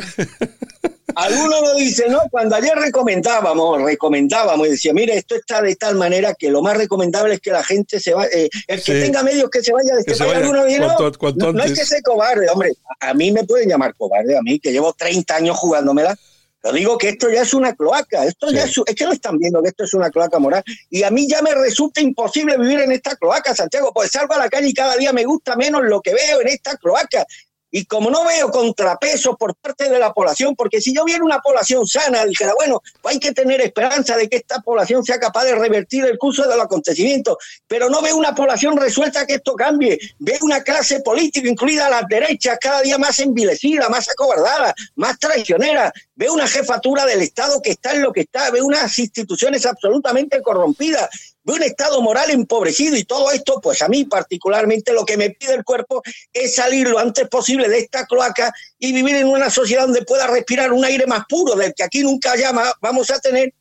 Algunos 1.14 1.60
lo 1.60 1.74
dicen, 1.74 2.12
¿no? 2.12 2.20
Cuando 2.30 2.56
ayer 2.56 2.74
recomendábamos, 2.74 3.82
recomendábamos 3.82 4.66
y 4.66 4.70
decía, 4.70 4.92
mire, 4.92 5.16
esto 5.16 5.34
está 5.34 5.60
de 5.62 5.76
tal 5.76 5.96
manera 5.96 6.34
que 6.34 6.50
lo 6.50 6.62
más 6.62 6.76
recomendable 6.76 7.34
es 7.34 7.40
que 7.40 7.50
la 7.50 7.62
gente 7.62 8.00
se 8.00 8.14
vaya, 8.14 8.30
eh, 8.32 8.48
el 8.66 8.82
que 8.82 9.00
tenga 9.00 9.22
medios 9.22 9.50
que 9.50 9.62
se 9.62 9.72
vaya 9.72 9.94
de 9.94 10.00
este 10.00 10.16
país, 10.16 10.34
alguno 10.34 10.64
no, 10.66 11.52
no, 11.52 11.64
es 11.64 11.72
que 11.72 11.84
sea 11.84 12.00
cobarde, 12.02 12.48
hombre, 12.48 12.72
a 13.00 13.14
mí 13.14 13.32
me 13.32 13.44
pueden 13.44 13.68
llamar 13.68 13.94
cobarde, 13.94 14.36
a 14.36 14.42
mí 14.42 14.58
que 14.58 14.72
llevo 14.72 14.92
30 14.92 15.34
años 15.34 15.56
jugándomela, 15.56 16.16
pero 16.62 16.74
digo 16.74 16.96
que 16.96 17.08
esto 17.08 17.28
ya 17.28 17.42
es 17.42 17.52
una 17.54 17.74
cloaca, 17.74 18.24
esto 18.24 18.50
ya 18.52 18.64
es, 18.64 18.80
es 18.86 18.94
que 18.94 19.04
no 19.04 19.12
están 19.12 19.36
viendo 19.36 19.60
que 19.60 19.70
esto 19.70 19.82
es 19.82 19.94
una 19.94 20.10
cloaca 20.10 20.38
moral. 20.38 20.62
Y 20.88 21.02
a 21.02 21.10
mí 21.10 21.26
ya 21.28 21.42
me 21.42 21.52
resulta 21.54 22.00
imposible 22.00 22.56
vivir 22.56 22.78
en 22.78 22.92
esta 22.92 23.16
cloaca, 23.16 23.52
Santiago, 23.52 23.90
pues 23.92 24.12
salgo 24.12 24.34
a 24.34 24.38
la 24.38 24.48
calle 24.48 24.68
y 24.68 24.74
cada 24.74 24.96
día 24.96 25.12
me 25.12 25.24
gusta 25.24 25.56
menos 25.56 25.82
lo 25.82 26.00
que 26.00 26.14
veo 26.14 26.40
en 26.40 26.48
esta 26.48 26.76
cloaca. 26.76 27.26
Y 27.74 27.86
como 27.86 28.10
no 28.10 28.24
veo 28.26 28.50
contrapesos 28.50 29.34
por 29.38 29.54
parte 29.54 29.88
de 29.88 29.98
la 29.98 30.12
población, 30.12 30.54
porque 30.54 30.80
si 30.80 30.94
yo 30.94 31.04
viera 31.04 31.24
una 31.24 31.40
población 31.40 31.86
sana, 31.86 32.26
dijera, 32.26 32.52
bueno, 32.54 32.82
hay 33.02 33.18
que 33.18 33.32
tener 33.32 33.62
esperanza 33.62 34.14
de 34.14 34.28
que 34.28 34.36
esta 34.36 34.60
población 34.60 35.02
sea 35.02 35.18
capaz 35.18 35.44
de 35.44 35.54
revertir 35.54 36.04
el 36.04 36.18
curso 36.18 36.42
de 36.42 36.54
los 36.54 36.66
acontecimientos, 36.66 37.38
pero 37.66 37.88
no 37.88 38.02
veo 38.02 38.14
una 38.14 38.34
población 38.34 38.76
resuelta 38.76 39.26
que 39.26 39.36
esto 39.36 39.54
cambie. 39.54 39.98
Veo 40.18 40.38
una 40.42 40.62
clase 40.62 41.00
política, 41.00 41.48
incluida 41.48 41.88
las 41.88 42.06
derechas, 42.08 42.58
cada 42.60 42.82
día 42.82 42.98
más 42.98 43.18
envilecida, 43.20 43.88
más 43.88 44.06
acobardada, 44.10 44.74
más 44.96 45.18
traicionera. 45.18 45.90
Veo 46.14 46.34
una 46.34 46.46
jefatura 46.46 47.06
del 47.06 47.22
Estado 47.22 47.62
que 47.62 47.70
está 47.70 47.92
en 47.92 48.02
lo 48.02 48.12
que 48.12 48.20
está, 48.20 48.50
veo 48.50 48.66
unas 48.66 48.98
instituciones 48.98 49.64
absolutamente 49.64 50.42
corrompidas 50.42 51.31
de 51.44 51.52
un 51.52 51.62
estado 51.62 52.00
moral 52.00 52.30
empobrecido 52.30 52.96
y 52.96 53.04
todo 53.04 53.30
esto, 53.32 53.60
pues 53.60 53.82
a 53.82 53.88
mí 53.88 54.04
particularmente 54.04 54.92
lo 54.92 55.04
que 55.04 55.16
me 55.16 55.30
pide 55.30 55.54
el 55.54 55.64
cuerpo 55.64 56.02
es 56.32 56.54
salir 56.54 56.88
lo 56.88 56.98
antes 56.98 57.28
posible 57.28 57.68
de 57.68 57.78
esta 57.78 58.06
cloaca 58.06 58.52
y 58.78 58.92
vivir 58.92 59.16
en 59.16 59.28
una 59.28 59.50
sociedad 59.50 59.82
donde 59.82 60.04
pueda 60.04 60.26
respirar 60.26 60.72
un 60.72 60.84
aire 60.84 61.06
más 61.06 61.24
puro 61.28 61.54
del 61.54 61.74
que 61.74 61.82
aquí 61.82 62.00
nunca 62.00 62.34
vamos 62.80 63.10
a 63.10 63.18
tener 63.18 63.52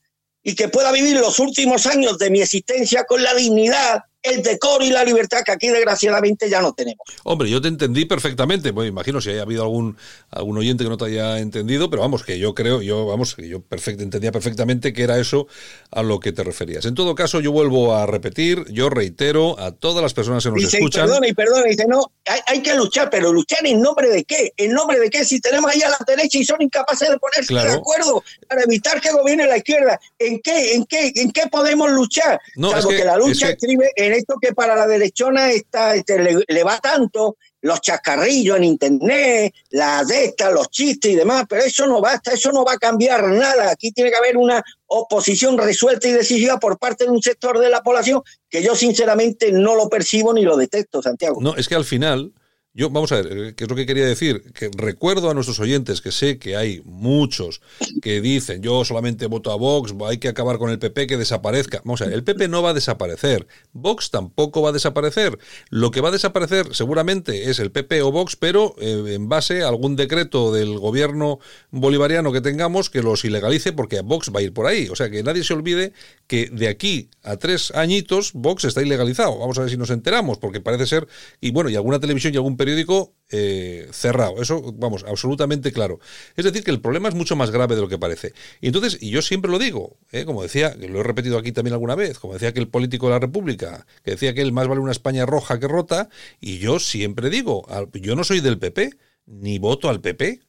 y 0.43 0.55
que 0.55 0.69
pueda 0.69 0.91
vivir 0.91 1.17
los 1.19 1.39
últimos 1.39 1.85
años 1.85 2.17
de 2.17 2.29
mi 2.29 2.41
existencia 2.41 3.03
con 3.05 3.21
la 3.21 3.33
dignidad 3.33 4.03
el 4.23 4.43
decoro 4.43 4.83
y 4.83 4.89
la 4.89 5.03
libertad 5.03 5.41
que 5.43 5.51
aquí 5.51 5.67
desgraciadamente 5.69 6.49
ya 6.49 6.61
no 6.61 6.73
tenemos. 6.73 7.05
Hombre, 7.23 7.49
yo 7.49 7.61
te 7.61 7.67
entendí 7.67 8.05
perfectamente, 8.05 8.71
pues 8.73 8.87
imagino 8.87 9.19
si 9.21 9.29
haya 9.31 9.41
habido 9.41 9.63
algún, 9.63 9.97
algún 10.29 10.57
oyente 10.57 10.83
que 10.83 10.89
no 10.89 10.97
te 10.97 11.05
haya 11.05 11.39
entendido, 11.39 11.89
pero 11.89 12.01
vamos, 12.03 12.23
que 12.23 12.37
yo 12.39 12.53
creo, 12.53 12.81
yo 12.81 13.05
vamos, 13.07 13.35
que 13.35 13.47
yo 13.47 13.61
perfecto, 13.61 14.03
entendía 14.03 14.31
perfectamente 14.31 14.93
que 14.93 15.03
era 15.03 15.17
eso 15.19 15.47
a 15.91 16.03
lo 16.03 16.19
que 16.19 16.31
te 16.31 16.43
referías. 16.43 16.85
En 16.85 16.93
todo 16.95 17.15
caso, 17.15 17.39
yo 17.39 17.51
vuelvo 17.51 17.95
a 17.95 18.05
repetir, 18.05 18.65
yo 18.71 18.89
reitero 18.89 19.59
a 19.59 19.71
todas 19.71 20.01
las 20.03 20.13
personas 20.13 20.43
que 20.43 20.49
nos 20.51 20.59
dice, 20.59 20.77
escuchan. 20.77 21.07
Perdona 21.07 21.27
y 21.27 21.33
perdona, 21.33 21.63
dice, 21.63 21.85
no, 21.87 22.11
hay, 22.27 22.39
hay, 22.47 22.61
que 22.61 22.75
luchar, 22.75 23.09
pero 23.09 23.33
luchar 23.33 23.65
en 23.65 23.81
nombre 23.81 24.09
de 24.09 24.23
qué? 24.23 24.53
¿En 24.57 24.73
nombre 24.73 24.99
de 24.99 25.09
qué? 25.09 25.25
Si 25.25 25.39
tenemos 25.39 25.71
ahí 25.71 25.81
a 25.81 25.89
la 25.89 25.97
derecha 26.05 26.37
y 26.37 26.45
son 26.45 26.61
incapaces 26.61 27.09
de 27.09 27.17
ponerse 27.17 27.47
Claro. 27.47 27.71
de 27.71 27.75
acuerdo 27.77 28.23
para 28.47 28.61
evitar 28.63 29.01
que 29.01 29.11
gobierne 29.11 29.47
la 29.47 29.57
izquierda, 29.57 29.99
¿en 30.19 30.39
qué, 30.41 30.75
en 30.75 30.85
qué, 30.85 31.11
en 31.15 31.31
qué 31.31 31.47
podemos 31.51 31.91
luchar? 31.91 32.39
No, 32.55 32.71
Salvo 32.71 32.91
es 32.91 32.95
que, 32.95 33.01
que- 33.01 33.07
la 33.07 33.17
lucha 33.17 33.31
es 33.31 33.39
que- 33.39 33.51
escribe 33.65 33.91
en 33.95 34.10
esto 34.11 34.35
que 34.41 34.53
para 34.53 34.75
la 34.75 34.87
derechona 34.87 35.51
está, 35.51 35.95
este, 35.95 36.19
le, 36.19 36.43
le 36.47 36.63
va 36.63 36.79
tanto, 36.79 37.37
los 37.61 37.81
chascarrillos 37.81 38.57
en 38.57 38.63
internet, 38.63 39.53
las 39.69 40.07
de 40.07 40.25
estas, 40.25 40.51
los 40.51 40.69
chistes 40.69 41.11
y 41.11 41.15
demás, 41.15 41.45
pero 41.47 41.63
eso 41.63 41.85
no 41.85 42.01
basta, 42.01 42.33
eso 42.33 42.51
no 42.51 42.65
va 42.65 42.73
a 42.73 42.77
cambiar 42.77 43.27
nada. 43.27 43.71
Aquí 43.71 43.91
tiene 43.91 44.09
que 44.09 44.17
haber 44.17 44.37
una 44.37 44.63
oposición 44.87 45.57
resuelta 45.57 46.07
y 46.07 46.11
decisiva 46.11 46.59
por 46.59 46.79
parte 46.79 47.05
de 47.05 47.11
un 47.11 47.21
sector 47.21 47.59
de 47.59 47.69
la 47.69 47.81
población 47.81 48.21
que 48.49 48.63
yo 48.63 48.75
sinceramente 48.75 49.51
no 49.51 49.75
lo 49.75 49.89
percibo 49.89 50.33
ni 50.33 50.43
lo 50.43 50.57
detecto, 50.57 51.01
Santiago. 51.01 51.39
No, 51.41 51.55
es 51.55 51.67
que 51.67 51.75
al 51.75 51.85
final, 51.85 52.33
yo, 52.73 52.89
vamos 52.89 53.11
a 53.11 53.21
ver, 53.21 53.37
eh, 53.37 53.53
¿qué 53.53 53.65
es 53.65 53.69
lo 53.69 53.75
que 53.75 53.85
quería 53.85 54.05
decir? 54.05 54.53
Que 54.53 54.71
recuerdo 54.73 55.29
a 55.29 55.33
nuestros 55.33 55.59
oyentes, 55.59 55.99
que 55.99 56.13
sé 56.13 56.39
que 56.39 56.55
hay 56.55 56.81
muchos 56.85 57.59
que 58.01 58.21
dicen, 58.21 58.61
yo 58.61 58.85
solamente 58.85 59.25
voto 59.25 59.51
a 59.51 59.57
Vox, 59.57 59.93
hay 60.07 60.19
que 60.19 60.29
acabar 60.29 60.57
con 60.57 60.69
el 60.69 60.79
PP, 60.79 61.05
que 61.07 61.17
desaparezca. 61.17 61.81
Vamos 61.83 62.01
a 62.01 62.05
ver, 62.05 62.13
el 62.13 62.23
PP 62.23 62.47
no 62.47 62.61
va 62.61 62.69
a 62.69 62.73
desaparecer, 62.73 63.45
Vox 63.73 64.09
tampoco 64.09 64.61
va 64.61 64.69
a 64.69 64.71
desaparecer. 64.71 65.37
Lo 65.69 65.91
que 65.91 65.99
va 65.99 66.09
a 66.09 66.11
desaparecer 66.13 66.73
seguramente 66.73 67.49
es 67.49 67.59
el 67.59 67.71
PP 67.71 68.03
o 68.03 68.11
Vox, 68.13 68.37
pero 68.37 68.73
eh, 68.79 69.15
en 69.15 69.27
base 69.27 69.63
a 69.63 69.67
algún 69.67 69.97
decreto 69.97 70.53
del 70.53 70.79
gobierno 70.79 71.39
bolivariano 71.71 72.31
que 72.31 72.39
tengamos 72.39 72.89
que 72.89 73.01
los 73.01 73.25
ilegalice, 73.25 73.73
porque 73.73 73.99
Vox 73.99 74.31
va 74.33 74.39
a 74.39 74.43
ir 74.43 74.53
por 74.53 74.65
ahí. 74.67 74.87
O 74.87 74.95
sea, 74.95 75.09
que 75.09 75.23
nadie 75.23 75.43
se 75.43 75.53
olvide 75.53 75.91
que 76.25 76.49
de 76.49 76.69
aquí 76.69 77.09
a 77.21 77.35
tres 77.35 77.71
añitos 77.71 78.31
Vox 78.31 78.63
está 78.63 78.81
ilegalizado. 78.81 79.37
Vamos 79.39 79.57
a 79.57 79.61
ver 79.61 79.69
si 79.69 79.75
nos 79.75 79.89
enteramos, 79.89 80.37
porque 80.37 80.61
parece 80.61 80.85
ser, 80.85 81.09
y 81.41 81.51
bueno, 81.51 81.69
y 81.69 81.75
alguna 81.75 81.99
televisión 81.99 82.33
y 82.33 82.37
algún 82.37 82.60
periódico 82.61 83.15
eh, 83.31 83.87
cerrado. 83.91 84.39
Eso, 84.39 84.61
vamos, 84.73 85.03
absolutamente 85.07 85.71
claro. 85.71 85.99
Es 86.35 86.45
decir, 86.45 86.63
que 86.63 86.69
el 86.69 86.79
problema 86.79 87.09
es 87.09 87.15
mucho 87.15 87.35
más 87.35 87.49
grave 87.49 87.73
de 87.73 87.81
lo 87.81 87.87
que 87.87 87.97
parece. 87.97 88.33
Y 88.59 88.67
entonces, 88.67 88.99
y 89.01 89.09
yo 89.09 89.23
siempre 89.23 89.49
lo 89.49 89.57
digo, 89.57 89.97
eh, 90.11 90.25
como 90.25 90.43
decía, 90.43 90.75
lo 90.77 90.99
he 90.99 91.03
repetido 91.03 91.39
aquí 91.39 91.51
también 91.51 91.73
alguna 91.73 91.95
vez, 91.95 92.19
como 92.19 92.33
decía 92.33 92.53
que 92.53 92.59
el 92.59 92.67
político 92.67 93.07
de 93.07 93.13
la 93.13 93.19
República, 93.19 93.87
que 94.03 94.11
decía 94.11 94.35
que 94.35 94.41
él 94.41 94.51
más 94.51 94.67
vale 94.67 94.79
una 94.79 94.91
España 94.91 95.25
roja 95.25 95.59
que 95.59 95.67
rota, 95.67 96.09
y 96.39 96.59
yo 96.59 96.79
siempre 96.79 97.31
digo, 97.31 97.65
yo 97.93 98.15
no 98.15 98.23
soy 98.23 98.41
del 98.41 98.59
PP, 98.59 98.91
ni 99.25 99.57
voto 99.57 99.89
al 99.89 100.01
PP, 100.01 100.41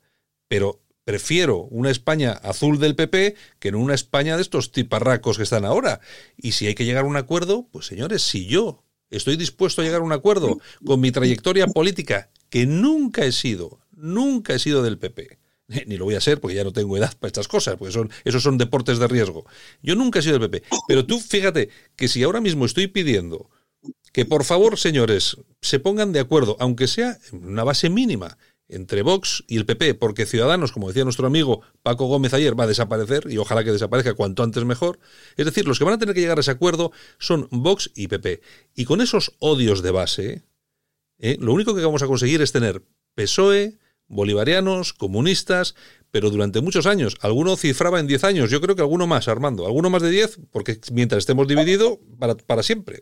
pero 0.48 0.82
prefiero 1.04 1.62
una 1.70 1.90
España 1.90 2.32
azul 2.32 2.78
del 2.78 2.94
PP 2.94 3.36
que 3.58 3.72
no 3.72 3.78
una 3.78 3.94
España 3.94 4.36
de 4.36 4.42
estos 4.42 4.70
tiparracos 4.70 5.38
que 5.38 5.44
están 5.44 5.64
ahora. 5.64 6.00
Y 6.36 6.52
si 6.52 6.66
hay 6.66 6.74
que 6.74 6.84
llegar 6.84 7.04
a 7.04 7.08
un 7.08 7.16
acuerdo, 7.16 7.68
pues 7.72 7.86
señores, 7.86 8.20
si 8.22 8.46
yo 8.46 8.84
estoy 9.12 9.36
dispuesto 9.36 9.80
a 9.80 9.84
llegar 9.84 10.00
a 10.00 10.04
un 10.04 10.12
acuerdo 10.12 10.58
con 10.84 11.00
mi 11.00 11.12
trayectoria 11.12 11.66
política, 11.66 12.30
que 12.50 12.66
nunca 12.66 13.24
he 13.24 13.32
sido, 13.32 13.80
nunca 13.92 14.54
he 14.54 14.58
sido 14.58 14.82
del 14.82 14.98
PP, 14.98 15.38
ni 15.86 15.96
lo 15.96 16.04
voy 16.04 16.14
a 16.14 16.20
ser 16.20 16.40
porque 16.40 16.56
ya 16.56 16.64
no 16.64 16.72
tengo 16.72 16.96
edad 16.96 17.14
para 17.18 17.28
estas 17.28 17.48
cosas, 17.48 17.76
porque 17.76 17.96
esos 18.24 18.42
son 18.42 18.58
deportes 18.58 18.98
de 18.98 19.08
riesgo. 19.08 19.44
Yo 19.82 19.94
nunca 19.94 20.18
he 20.18 20.22
sido 20.22 20.38
del 20.38 20.50
PP. 20.50 20.66
Pero 20.88 21.06
tú 21.06 21.20
fíjate 21.20 21.68
que 21.96 22.08
si 22.08 22.22
ahora 22.22 22.40
mismo 22.40 22.64
estoy 22.66 22.88
pidiendo 22.88 23.50
que 24.12 24.24
por 24.26 24.44
favor, 24.44 24.78
señores, 24.78 25.38
se 25.60 25.80
pongan 25.80 26.12
de 26.12 26.20
acuerdo, 26.20 26.56
aunque 26.60 26.86
sea 26.86 27.18
una 27.32 27.64
base 27.64 27.88
mínima, 27.88 28.36
entre 28.72 29.02
Vox 29.02 29.44
y 29.46 29.56
el 29.56 29.66
PP, 29.66 29.94
porque 29.94 30.26
Ciudadanos, 30.26 30.72
como 30.72 30.88
decía 30.88 31.04
nuestro 31.04 31.26
amigo 31.26 31.62
Paco 31.82 32.06
Gómez 32.06 32.34
ayer, 32.34 32.58
va 32.58 32.64
a 32.64 32.66
desaparecer 32.66 33.24
y 33.30 33.38
ojalá 33.38 33.64
que 33.64 33.72
desaparezca 33.72 34.14
cuanto 34.14 34.42
antes 34.42 34.64
mejor. 34.64 34.98
Es 35.36 35.44
decir, 35.44 35.66
los 35.66 35.78
que 35.78 35.84
van 35.84 35.94
a 35.94 35.98
tener 35.98 36.14
que 36.14 36.20
llegar 36.20 36.38
a 36.38 36.40
ese 36.40 36.50
acuerdo 36.50 36.92
son 37.18 37.48
Vox 37.50 37.90
y 37.94 38.08
PP. 38.08 38.40
Y 38.74 38.84
con 38.84 39.00
esos 39.00 39.34
odios 39.38 39.82
de 39.82 39.90
base, 39.90 40.44
¿eh? 41.18 41.36
lo 41.40 41.52
único 41.52 41.74
que 41.74 41.84
vamos 41.84 42.02
a 42.02 42.06
conseguir 42.06 42.40
es 42.42 42.52
tener 42.52 42.82
PSOE, 43.14 43.78
bolivarianos, 44.08 44.92
comunistas, 44.92 45.74
pero 46.10 46.30
durante 46.30 46.60
muchos 46.60 46.86
años. 46.86 47.16
Alguno 47.20 47.56
cifraba 47.56 48.00
en 48.00 48.06
10 48.06 48.24
años, 48.24 48.50
yo 48.50 48.60
creo 48.60 48.76
que 48.76 48.82
alguno 48.82 49.06
más, 49.06 49.28
Armando. 49.28 49.66
Alguno 49.66 49.90
más 49.90 50.02
de 50.02 50.10
10, 50.10 50.40
porque 50.50 50.78
mientras 50.92 51.20
estemos 51.20 51.48
divididos, 51.48 51.98
para, 52.18 52.36
para 52.36 52.62
siempre. 52.62 53.00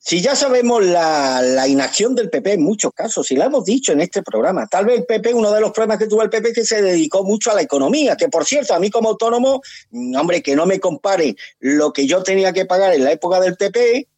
Si 0.00 0.22
ya 0.22 0.36
sabemos 0.36 0.84
la, 0.84 1.66
inacción 1.66 2.14
del 2.14 2.30
PP 2.30 2.54
en 2.54 2.62
muchos 2.62 2.92
casos, 2.92 3.30
y 3.32 3.36
la 3.36 3.46
hemos 3.46 3.64
dicho 3.64 3.92
en 3.92 4.00
este 4.00 4.22
programa, 4.22 4.66
tal 4.66 4.86
vez 4.86 5.00
el 5.00 5.04
PP, 5.04 5.34
uno 5.34 5.50
de 5.50 5.60
los 5.60 5.72
problemas 5.72 5.98
que 5.98 6.06
tuvo 6.06 6.22
el 6.22 6.30
PP 6.30 6.48
es 6.48 6.54
que 6.54 6.64
se 6.64 6.80
dedicó 6.80 7.24
mucho 7.24 7.50
a 7.50 7.54
la 7.54 7.62
economía, 7.62 8.16
que 8.16 8.28
por 8.28 8.44
cierto, 8.44 8.74
a 8.74 8.78
mí 8.78 8.90
como 8.90 9.10
autónomo, 9.10 9.60
mm, 9.90 10.16
hombre, 10.16 10.42
que 10.42 10.54
no 10.54 10.66
me 10.66 10.78
compare 10.78 11.36
lo 11.58 11.92
que 11.92 12.06
yo 12.06 12.22
tenía 12.22 12.52
que 12.52 12.64
pagar 12.64 12.94
en 12.94 13.04
la 13.04 13.12
época 13.12 13.40
del 13.40 13.56
PP 13.56 14.08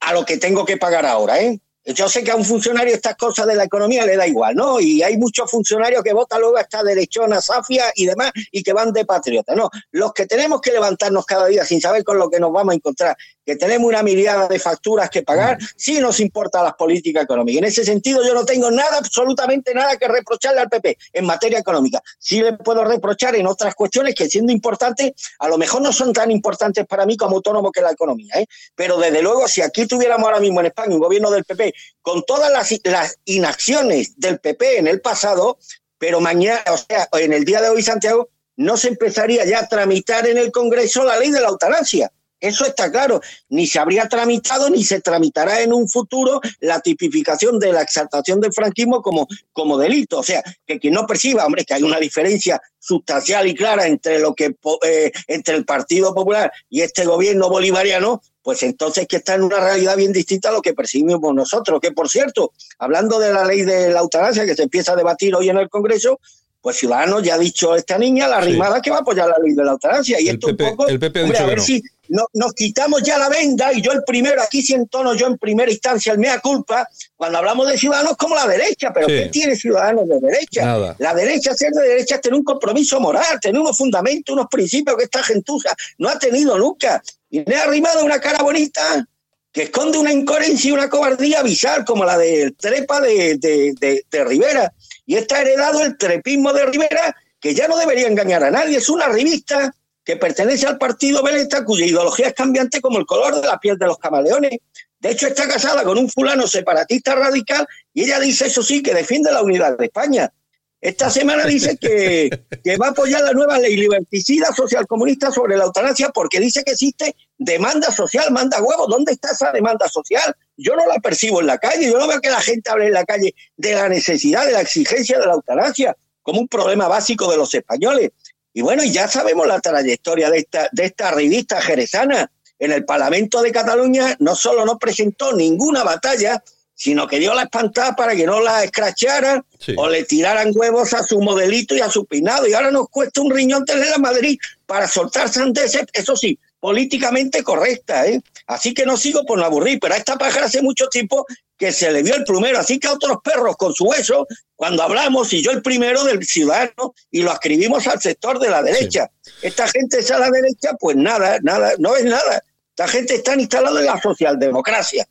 a 0.00 0.14
lo 0.14 0.24
que 0.24 0.38
tengo 0.38 0.64
que 0.64 0.78
pagar 0.78 1.04
ahora, 1.04 1.40
¿eh? 1.40 1.60
Yo 1.84 2.10
sé 2.10 2.22
que 2.22 2.30
a 2.30 2.36
un 2.36 2.44
funcionario 2.44 2.94
estas 2.94 3.16
cosas 3.16 3.46
de 3.46 3.54
la 3.54 3.64
economía 3.64 4.04
le 4.04 4.16
da 4.16 4.26
igual, 4.26 4.54
¿no? 4.54 4.80
Y 4.80 5.02
hay 5.02 5.16
muchos 5.16 5.50
funcionarios 5.50 6.02
que 6.02 6.12
votan 6.12 6.40
luego 6.40 6.58
a 6.58 6.60
esta 6.60 6.82
derechona, 6.82 7.40
Safia 7.40 7.84
y 7.94 8.04
demás, 8.04 8.32
y 8.52 8.62
que 8.62 8.74
van 8.74 8.92
de 8.92 9.06
patriota, 9.06 9.54
¿no? 9.54 9.70
Los 9.90 10.12
que 10.12 10.26
tenemos 10.26 10.60
que 10.60 10.72
levantarnos 10.72 11.24
cada 11.24 11.46
día 11.46 11.64
sin 11.64 11.80
saber 11.80 12.04
con 12.04 12.18
lo 12.18 12.28
que 12.28 12.38
nos 12.38 12.52
vamos 12.52 12.72
a 12.72 12.76
encontrar, 12.76 13.16
que 13.50 13.56
tenemos 13.56 13.88
una 13.88 14.04
mirada 14.04 14.46
de 14.46 14.60
facturas 14.60 15.10
que 15.10 15.24
pagar, 15.24 15.58
sí 15.74 15.98
nos 15.98 16.20
importa 16.20 16.62
las 16.62 16.74
políticas 16.74 17.24
económicas. 17.24 17.58
En 17.58 17.64
ese 17.64 17.84
sentido, 17.84 18.24
yo 18.24 18.32
no 18.32 18.44
tengo 18.44 18.70
nada, 18.70 18.98
absolutamente 18.98 19.74
nada 19.74 19.96
que 19.96 20.06
reprocharle 20.06 20.60
al 20.60 20.68
PP 20.68 20.96
en 21.14 21.26
materia 21.26 21.58
económica. 21.58 22.00
Sí 22.16 22.40
le 22.40 22.52
puedo 22.52 22.84
reprochar 22.84 23.34
en 23.34 23.48
otras 23.48 23.74
cuestiones 23.74 24.14
que 24.14 24.28
siendo 24.28 24.52
importantes, 24.52 25.14
a 25.40 25.48
lo 25.48 25.58
mejor 25.58 25.82
no 25.82 25.92
son 25.92 26.12
tan 26.12 26.30
importantes 26.30 26.86
para 26.86 27.04
mí 27.06 27.16
como 27.16 27.38
autónomo 27.38 27.72
que 27.72 27.80
la 27.80 27.90
economía, 27.90 28.34
¿eh? 28.36 28.46
Pero 28.76 28.98
desde 28.98 29.20
luego, 29.20 29.48
si 29.48 29.62
aquí 29.62 29.84
tuviéramos 29.84 30.26
ahora 30.26 30.38
mismo 30.38 30.60
en 30.60 30.66
España 30.66 30.94
un 30.94 31.00
gobierno 31.00 31.28
del 31.32 31.42
PP 31.42 31.74
con 32.02 32.22
todas 32.22 32.52
las, 32.52 32.72
las 32.84 33.18
inacciones 33.24 34.14
del 34.16 34.38
PP 34.38 34.78
en 34.78 34.86
el 34.86 35.00
pasado, 35.00 35.58
pero 35.98 36.20
mañana, 36.20 36.62
o 36.72 36.76
sea, 36.76 37.08
en 37.14 37.32
el 37.32 37.44
día 37.44 37.60
de 37.60 37.70
hoy, 37.70 37.82
Santiago, 37.82 38.28
no 38.54 38.76
se 38.76 38.86
empezaría 38.86 39.44
ya 39.44 39.58
a 39.58 39.66
tramitar 39.66 40.28
en 40.28 40.38
el 40.38 40.52
Congreso 40.52 41.02
la 41.02 41.18
ley 41.18 41.32
de 41.32 41.40
la 41.40 41.48
eutanasia. 41.48 42.12
Eso 42.40 42.64
está 42.64 42.90
claro. 42.90 43.20
Ni 43.50 43.66
se 43.66 43.78
habría 43.78 44.08
tramitado 44.08 44.70
ni 44.70 44.82
se 44.82 45.00
tramitará 45.00 45.60
en 45.60 45.72
un 45.72 45.88
futuro 45.88 46.40
la 46.60 46.80
tipificación 46.80 47.58
de 47.58 47.72
la 47.72 47.82
exaltación 47.82 48.40
del 48.40 48.52
franquismo 48.52 49.02
como, 49.02 49.28
como 49.52 49.76
delito. 49.76 50.18
O 50.18 50.22
sea, 50.22 50.42
que 50.66 50.78
quien 50.78 50.94
no 50.94 51.06
perciba, 51.06 51.44
hombre, 51.44 51.64
que 51.64 51.74
hay 51.74 51.82
una 51.82 51.98
diferencia 51.98 52.60
sustancial 52.78 53.46
y 53.46 53.54
clara 53.54 53.86
entre 53.86 54.18
lo 54.18 54.34
que 54.34 54.56
eh, 54.86 55.12
entre 55.26 55.54
el 55.54 55.64
Partido 55.64 56.14
Popular 56.14 56.50
y 56.70 56.80
este 56.80 57.04
gobierno 57.04 57.50
bolivariano, 57.50 58.22
pues 58.42 58.62
entonces 58.62 59.06
que 59.06 59.16
está 59.16 59.34
en 59.34 59.42
una 59.42 59.60
realidad 59.60 59.96
bien 59.96 60.12
distinta 60.12 60.48
a 60.48 60.52
lo 60.52 60.62
que 60.62 60.72
percibimos 60.72 61.34
nosotros. 61.34 61.78
Que 61.80 61.92
por 61.92 62.08
cierto, 62.08 62.52
hablando 62.78 63.18
de 63.18 63.32
la 63.32 63.44
ley 63.44 63.62
de 63.62 63.90
la 63.90 64.00
eutanasia 64.00 64.46
que 64.46 64.54
se 64.54 64.62
empieza 64.62 64.92
a 64.92 64.96
debatir 64.96 65.34
hoy 65.34 65.50
en 65.50 65.58
el 65.58 65.68
Congreso, 65.68 66.18
pues 66.60 66.76
Ciudadanos 66.76 67.22
ya 67.22 67.34
ha 67.34 67.38
dicho 67.38 67.74
esta 67.74 67.98
niña, 67.98 68.28
la 68.28 68.40
rimada, 68.40 68.76
sí. 68.76 68.82
que 68.82 68.90
va 68.90 68.98
a 68.98 69.00
apoyar 69.00 69.28
la 69.28 69.38
ley 69.38 69.54
de 69.54 69.64
la 69.64 69.72
eutanasia. 69.72 70.20
Y 70.20 70.28
el 70.28 70.34
esto 70.34 70.48
PP, 70.48 70.64
un 70.64 70.70
poco, 70.70 70.88
el 70.88 70.98
PP 70.98 71.18
ha 71.18 71.22
hombre, 71.22 71.38
dicho 71.38 71.44
a 71.44 71.48
ver 71.48 71.58
no. 71.58 71.64
si 71.64 71.82
no, 72.10 72.26
nos 72.34 72.52
quitamos 72.52 73.02
ya 73.02 73.18
la 73.18 73.28
venda, 73.28 73.72
y 73.72 73.80
yo 73.80 73.92
el 73.92 74.02
primero, 74.04 74.42
aquí 74.42 74.62
sí 74.62 74.74
entono 74.74 75.14
yo 75.14 75.26
en 75.26 75.38
primera 75.38 75.70
instancia 75.70 76.12
el 76.12 76.18
mea 76.18 76.40
culpa, 76.40 76.86
cuando 77.16 77.38
hablamos 77.38 77.68
de 77.68 77.78
Ciudadanos 77.78 78.16
como 78.16 78.34
la 78.34 78.46
derecha, 78.46 78.92
pero 78.92 79.06
Sí. 79.08 79.14
¿qué 79.14 79.28
tiene 79.28 79.56
Ciudadanos 79.56 80.08
de 80.08 80.20
derecha? 80.20 80.64
Nada. 80.64 80.96
La 80.98 81.14
derecha, 81.14 81.54
ser 81.54 81.72
de 81.72 81.82
derecha, 81.88 82.16
es 82.16 82.20
tener 82.20 82.36
un 82.38 82.44
compromiso 82.44 83.00
moral, 83.00 83.38
tener 83.40 83.60
unos 83.60 83.76
fundamentos, 83.76 84.32
unos 84.34 84.46
principios 84.50 84.96
que 84.96 85.04
esta 85.04 85.22
gentuza 85.22 85.74
no 85.98 86.08
ha 86.08 86.18
tenido 86.18 86.58
nunca. 86.58 87.02
Y 87.30 87.44
me 87.46 87.56
ha 87.56 87.62
arrimado 87.62 88.04
una 88.04 88.20
cara 88.20 88.42
bonita 88.42 89.06
que 89.52 89.62
esconde 89.64 89.98
una 89.98 90.12
incoherencia 90.12 90.68
y 90.68 90.72
una 90.72 90.88
cobardía 90.88 91.42
visal 91.42 91.84
como 91.84 92.04
la 92.04 92.16
del 92.18 92.54
trepa 92.56 93.00
de, 93.00 93.36
de, 93.36 93.72
de, 93.80 94.04
de 94.10 94.24
Rivera. 94.24 94.72
Y 95.06 95.16
está 95.16 95.40
heredado 95.40 95.82
el 95.82 95.96
trepismo 95.98 96.52
de 96.52 96.66
Rivera, 96.66 97.16
que 97.40 97.54
ya 97.54 97.66
no 97.66 97.76
debería 97.76 98.06
engañar 98.06 98.44
a 98.44 98.50
nadie. 98.50 98.78
Es 98.78 98.88
una 98.88 99.08
revista 99.08 99.72
que 100.10 100.16
pertenece 100.16 100.66
al 100.66 100.76
partido 100.76 101.22
Veleta, 101.22 101.64
cuya 101.64 101.86
ideología 101.86 102.26
es 102.28 102.34
cambiante 102.34 102.80
como 102.80 102.98
el 102.98 103.06
color 103.06 103.40
de 103.40 103.46
la 103.46 103.60
piel 103.60 103.78
de 103.78 103.86
los 103.86 103.96
camaleones. 103.96 104.58
De 104.98 105.12
hecho, 105.12 105.28
está 105.28 105.46
casada 105.46 105.84
con 105.84 105.96
un 105.98 106.08
fulano 106.08 106.48
separatista 106.48 107.14
radical 107.14 107.64
y 107.94 108.02
ella 108.02 108.18
dice, 108.18 108.46
eso 108.46 108.60
sí, 108.60 108.82
que 108.82 108.92
defiende 108.92 109.30
la 109.30 109.40
unidad 109.40 109.78
de 109.78 109.84
España. 109.84 110.32
Esta 110.80 111.10
semana 111.10 111.44
dice 111.44 111.76
que, 111.76 112.28
que 112.64 112.76
va 112.76 112.88
a 112.88 112.90
apoyar 112.90 113.22
la 113.22 113.32
nueva 113.32 113.58
ley 113.58 113.76
liberticida 113.76 114.52
socialcomunista 114.52 115.30
sobre 115.30 115.56
la 115.56 115.64
eutanasia 115.64 116.08
porque 116.08 116.40
dice 116.40 116.64
que 116.64 116.72
existe 116.72 117.14
demanda 117.38 117.92
social, 117.92 118.32
manda 118.32 118.60
huevos. 118.60 118.88
¿Dónde 118.88 119.12
está 119.12 119.30
esa 119.30 119.52
demanda 119.52 119.88
social? 119.88 120.34
Yo 120.56 120.74
no 120.74 120.86
la 120.86 120.98
percibo 120.98 121.40
en 121.40 121.46
la 121.46 121.58
calle, 121.58 121.88
yo 121.88 122.00
no 122.00 122.08
veo 122.08 122.20
que 122.20 122.30
la 122.30 122.40
gente 122.40 122.68
hable 122.68 122.88
en 122.88 122.94
la 122.94 123.04
calle 123.04 123.32
de 123.56 123.74
la 123.74 123.88
necesidad, 123.88 124.44
de 124.44 124.52
la 124.52 124.62
exigencia 124.62 125.20
de 125.20 125.26
la 125.26 125.34
eutanasia 125.34 125.96
como 126.22 126.40
un 126.40 126.48
problema 126.48 126.88
básico 126.88 127.30
de 127.30 127.36
los 127.36 127.54
españoles. 127.54 128.10
Y 128.52 128.62
bueno, 128.62 128.82
y 128.82 128.92
ya 128.92 129.08
sabemos 129.08 129.46
la 129.46 129.60
trayectoria 129.60 130.30
de 130.30 130.38
esta, 130.38 130.68
de 130.72 130.84
esta 130.86 131.10
revista 131.10 131.60
jerezana. 131.60 132.30
en 132.58 132.72
el 132.72 132.84
Parlamento 132.84 133.40
de 133.40 133.52
Cataluña 133.52 134.16
no 134.18 134.34
solo 134.34 134.66
no 134.66 134.78
presentó 134.78 135.32
ninguna 135.32 135.82
batalla, 135.82 136.42
sino 136.74 137.06
que 137.06 137.18
dio 137.18 137.34
la 137.34 137.42
espantada 137.42 137.94
para 137.94 138.16
que 138.16 138.24
no 138.24 138.40
la 138.40 138.64
escracharan 138.64 139.44
o 139.76 139.88
le 139.88 140.04
tiraran 140.04 140.50
huevos 140.54 140.94
a 140.94 141.02
su 141.02 141.20
modelito 141.20 141.74
y 141.74 141.80
a 141.80 141.90
su 141.90 142.06
peinado. 142.06 142.46
Y 142.46 142.54
ahora 142.54 142.70
nos 142.70 142.88
cuesta 142.88 143.20
un 143.20 143.30
riñón 143.30 143.66
tener 143.66 143.92
a 143.92 143.98
Madrid 143.98 144.38
para 144.64 144.88
soltar 144.88 145.28
sandeces, 145.28 145.84
eso 145.92 146.16
sí, 146.16 146.38
políticamente 146.58 147.42
correcta. 147.42 148.06
¿eh? 148.06 148.22
Así 148.46 148.72
que 148.72 148.86
no 148.86 148.96
sigo 148.96 149.26
por 149.26 149.38
no 149.38 149.44
aburrir, 149.44 149.78
pero 149.78 149.92
a 149.92 149.98
esta 149.98 150.16
pájara 150.16 150.46
hace 150.46 150.62
mucho 150.62 150.86
tiempo 150.88 151.26
que 151.60 151.72
se 151.72 151.92
le 151.92 152.02
vio 152.02 152.14
el 152.14 152.24
plumero, 152.24 152.58
así 152.58 152.80
que 152.80 152.88
a 152.88 152.94
otros 152.94 153.18
perros 153.22 153.54
con 153.58 153.74
su 153.74 153.84
hueso, 153.84 154.26
cuando 154.56 154.82
hablamos, 154.82 155.30
y 155.34 155.42
yo 155.42 155.50
el 155.50 155.60
primero 155.60 156.02
del 156.04 156.24
ciudadano, 156.24 156.94
y 157.10 157.20
lo 157.20 157.30
escribimos 157.32 157.86
al 157.86 158.00
sector 158.00 158.38
de 158.38 158.48
la 158.48 158.62
derecha. 158.62 159.10
Esta 159.42 159.68
gente 159.68 159.98
es 159.98 160.10
a 160.10 160.18
la 160.18 160.30
derecha, 160.30 160.70
pues 160.80 160.96
nada, 160.96 161.38
nada, 161.42 161.74
no 161.78 161.94
es 161.96 162.06
nada. 162.06 162.42
Esta 162.70 162.88
gente 162.88 163.16
está 163.16 163.34
instalada 163.34 163.78
en 163.78 163.84
la 163.84 164.00
socialdemocracia. 164.00 165.06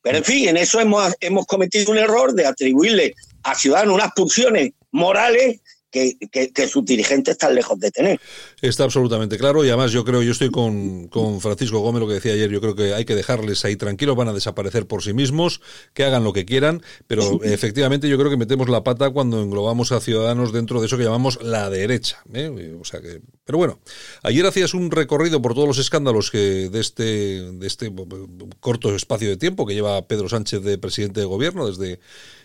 Pero 0.00 0.16
en 0.16 0.24
fin, 0.24 0.48
en 0.48 0.56
eso 0.56 0.80
hemos, 0.80 1.14
hemos 1.20 1.44
cometido 1.44 1.92
un 1.92 1.98
error 1.98 2.32
de 2.32 2.46
atribuirle 2.46 3.14
a 3.42 3.54
Ciudadanos 3.54 3.94
unas 3.94 4.12
pulsiones 4.12 4.72
morales 4.92 5.60
que, 5.92 6.68
sus 6.68 6.84
dirigentes 6.84 7.32
están 7.32 7.54
lejos 7.54 7.78
de 7.78 7.90
tener. 7.90 8.20
Está 8.60 8.84
absolutamente 8.84 9.36
claro 9.36 9.64
y 9.64 9.68
además 9.68 9.92
yo 9.92 10.04
creo, 10.04 10.22
yo 10.22 10.32
estoy 10.32 10.50
con, 10.50 11.08
Francisco 11.40 11.80
Gómez, 11.80 12.00
lo 12.00 12.08
que 12.08 12.14
decía 12.14 12.32
ayer, 12.32 12.50
yo 12.50 12.60
creo 12.60 12.74
que 12.74 12.94
hay 12.94 13.04
que 13.04 13.14
dejarles 13.14 13.64
ahí 13.64 13.76
tranquilos, 13.76 14.16
van 14.16 14.28
a 14.28 14.32
desaparecer 14.32 14.86
por 14.86 15.02
sí 15.02 15.12
mismos, 15.12 15.60
que 15.92 16.04
hagan 16.04 16.24
lo 16.24 16.32
que 16.32 16.44
quieran, 16.44 16.82
pero 17.06 17.40
efectivamente 17.44 18.08
yo 18.08 18.18
creo 18.18 18.30
que 18.30 18.36
metemos 18.36 18.68
la 18.68 18.82
pata 18.82 19.10
cuando 19.10 19.42
englobamos 19.42 19.92
a 19.92 20.00
ciudadanos 20.00 20.52
dentro 20.52 20.80
de 20.80 20.86
eso 20.86 20.96
que 20.96 21.04
llamamos 21.04 21.42
la 21.42 21.68
derecha. 21.68 22.22
¿eh? 22.32 22.76
O 22.80 22.84
sea 22.84 23.00
que, 23.00 23.20
pero 23.44 23.58
bueno, 23.58 23.78
ayer 24.22 24.46
hacías 24.46 24.74
un 24.74 24.90
recorrido 24.90 25.42
por 25.42 25.54
todos 25.54 25.68
los 25.68 25.78
escándalos 25.78 26.30
que 26.30 26.70
de 26.70 26.80
este, 26.80 27.02
de 27.02 27.66
este 27.66 27.92
corto 28.60 28.94
espacio 28.96 29.28
de 29.28 29.36
tiempo 29.36 29.66
que 29.66 29.74
lleva 29.74 30.06
Pedro 30.06 30.28
Sánchez 30.28 30.62
de 30.62 30.78
presidente 30.78 31.20
de 31.20 31.26
gobierno 31.26 31.66
desde 31.66 32.00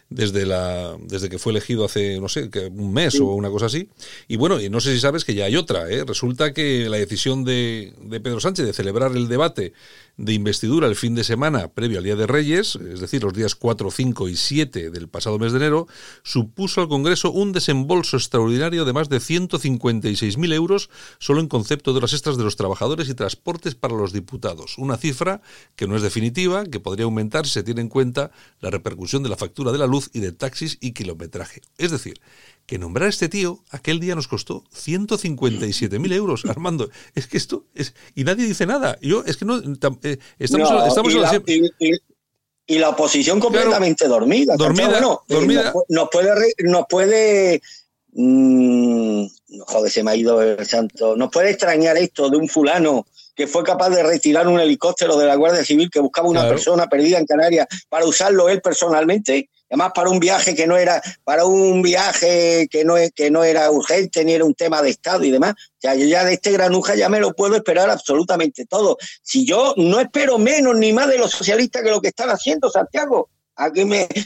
desde, 0.09 0.45
la, 0.45 0.95
desde 1.01 1.29
que 1.29 1.39
fue 1.39 1.51
elegido 1.51 1.85
hace, 1.85 2.19
no 2.19 2.29
sé, 2.29 2.49
un 2.71 2.93
mes 2.93 3.19
o 3.19 3.25
una 3.33 3.49
cosa 3.49 3.65
así. 3.65 3.89
Y 4.27 4.37
bueno, 4.37 4.61
y 4.61 4.69
no 4.69 4.79
sé 4.79 4.93
si 4.93 4.99
sabes 4.99 5.25
que 5.25 5.33
ya 5.33 5.45
hay 5.45 5.55
otra. 5.55 5.89
¿eh? 5.89 6.03
Resulta 6.05 6.53
que 6.53 6.87
la 6.89 6.97
decisión 6.97 7.43
de, 7.43 7.93
de 8.01 8.19
Pedro 8.19 8.39
Sánchez 8.39 8.65
de 8.65 8.73
celebrar 8.73 9.11
el 9.15 9.27
debate 9.27 9.73
de 10.17 10.33
investidura 10.33 10.87
el 10.87 10.95
fin 10.95 11.13
de 11.13 11.23
semana 11.23 11.67
previo 11.67 11.99
al 11.99 12.03
Día 12.03 12.15
de 12.15 12.25
Reyes, 12.25 12.75
es 12.75 12.99
decir, 12.99 13.23
los 13.23 13.33
días 13.33 13.53
4, 13.53 13.91
5 13.91 14.29
y 14.29 14.35
7 14.35 14.89
del 14.89 15.07
pasado 15.07 15.37
mes 15.37 15.51
de 15.51 15.59
enero, 15.59 15.87
supuso 16.23 16.81
al 16.81 16.87
Congreso 16.87 17.31
un 17.31 17.51
desembolso 17.51 18.17
extraordinario 18.17 18.83
de 18.83 18.93
más 18.93 19.09
de 19.09 19.17
156.000 19.17 20.53
euros 20.53 20.89
solo 21.19 21.39
en 21.39 21.47
concepto 21.47 21.93
de 21.93 22.01
las 22.01 22.13
extras 22.13 22.37
de 22.37 22.43
los 22.43 22.55
trabajadores 22.55 23.09
y 23.09 23.13
transportes 23.13 23.75
para 23.75 23.95
los 23.95 24.11
diputados. 24.11 24.77
Una 24.79 24.97
cifra 24.97 25.41
que 25.75 25.87
no 25.87 25.95
es 25.95 26.01
definitiva, 26.01 26.65
que 26.65 26.79
podría 26.79 27.05
aumentar 27.05 27.45
si 27.45 27.53
se 27.53 27.63
tiene 27.63 27.81
en 27.81 27.89
cuenta 27.89 28.31
la 28.59 28.71
repercusión 28.71 29.21
de 29.21 29.29
la 29.29 29.37
factura 29.37 29.71
de 29.71 29.77
la 29.77 29.87
luz 29.87 30.09
y 30.13 30.19
de 30.19 30.31
taxis 30.31 30.77
y 30.81 30.93
kilometraje. 30.93 31.61
Es 31.77 31.91
decir, 31.91 32.19
que 32.67 32.77
nombrar 32.77 33.07
a 33.07 33.09
este 33.09 33.29
tío 33.29 33.63
aquel 33.71 33.99
día 33.99 34.13
nos 34.13 34.27
costó 34.27 34.65
157.000 34.75 36.13
euros, 36.13 36.45
Armando. 36.45 36.89
Es 37.15 37.25
que 37.25 37.37
esto 37.37 37.65
es... 37.73 37.95
Y 38.13 38.25
nadie 38.25 38.45
dice 38.45 38.65
nada. 38.65 38.97
Yo, 39.01 39.23
es 39.25 39.37
que 39.37 39.45
no... 39.45 39.57
Eh, 40.03 40.17
estamos, 40.37 40.69
estamos 40.87 41.13
y, 41.13 41.17
la, 41.17 41.41
y, 42.67 42.77
la, 42.77 42.89
oposición 42.89 43.39
completamente 43.39 44.05
dormida. 44.09 44.55
Dormida, 44.57 44.99
eh, 44.99 45.03
dormida. 45.29 45.73
Nos, 45.87 46.09
puede... 46.09 46.53
Nos 46.59 46.85
puede 46.89 47.61
mmm, 48.11 49.25
joder, 49.65 49.91
se 49.91 50.03
me 50.03 50.11
ha 50.11 50.15
ido 50.17 50.41
el 50.41 50.65
santo. 50.65 51.15
Nos 51.15 51.31
puede 51.31 51.51
extrañar 51.51 51.95
esto 51.95 52.29
de 52.29 52.35
un 52.35 52.49
fulano 52.49 53.07
que 53.33 53.47
fue 53.47 53.63
capaz 53.63 53.91
de 53.91 54.03
retirar 54.03 54.45
un 54.45 54.59
helicóptero 54.59 55.15
de 55.15 55.25
la 55.25 55.35
Guardia 55.35 55.63
Civil 55.63 55.89
que 55.89 56.01
buscaba 56.01 56.27
una 56.27 56.49
persona 56.49 56.87
perdida 56.87 57.17
en 57.17 57.25
Canarias 57.25 57.67
para 57.87 58.05
usarlo 58.05 58.49
él 58.49 58.61
personalmente 58.61 59.49
además 59.69 59.91
para 59.93 60.09
un 60.09 60.19
viaje 60.19 60.55
que 60.55 60.67
no 60.67 60.77
era, 60.77 61.01
para 61.23 61.45
un 61.45 61.81
viaje 61.81 62.67
que 62.69 62.83
no, 62.85 62.95
que 63.13 63.31
no 63.31 63.43
era 63.43 63.69
urgente 63.71 64.23
ni 64.23 64.33
era 64.33 64.45
un 64.45 64.53
tema 64.53 64.81
de 64.81 64.89
Estado 64.89 65.23
y 65.23 65.31
demás. 65.31 65.55
Ya, 65.81 65.95
yo 65.95 66.05
ya 66.05 66.23
de 66.23 66.33
este 66.33 66.51
granuja 66.51 66.95
ya 66.95 67.09
me 67.09 67.19
lo 67.19 67.33
puedo 67.33 67.55
esperar 67.55 67.89
absolutamente 67.89 68.65
todo. 68.65 68.97
Si 69.21 69.45
yo 69.45 69.73
no 69.77 69.99
espero 69.99 70.37
menos 70.37 70.75
ni 70.75 70.93
más 70.93 71.07
de 71.07 71.17
los 71.17 71.31
socialistas 71.31 71.83
que 71.83 71.89
lo 71.89 72.01
que 72.01 72.09
están 72.09 72.29
haciendo, 72.29 72.69
Santiago. 72.69 73.29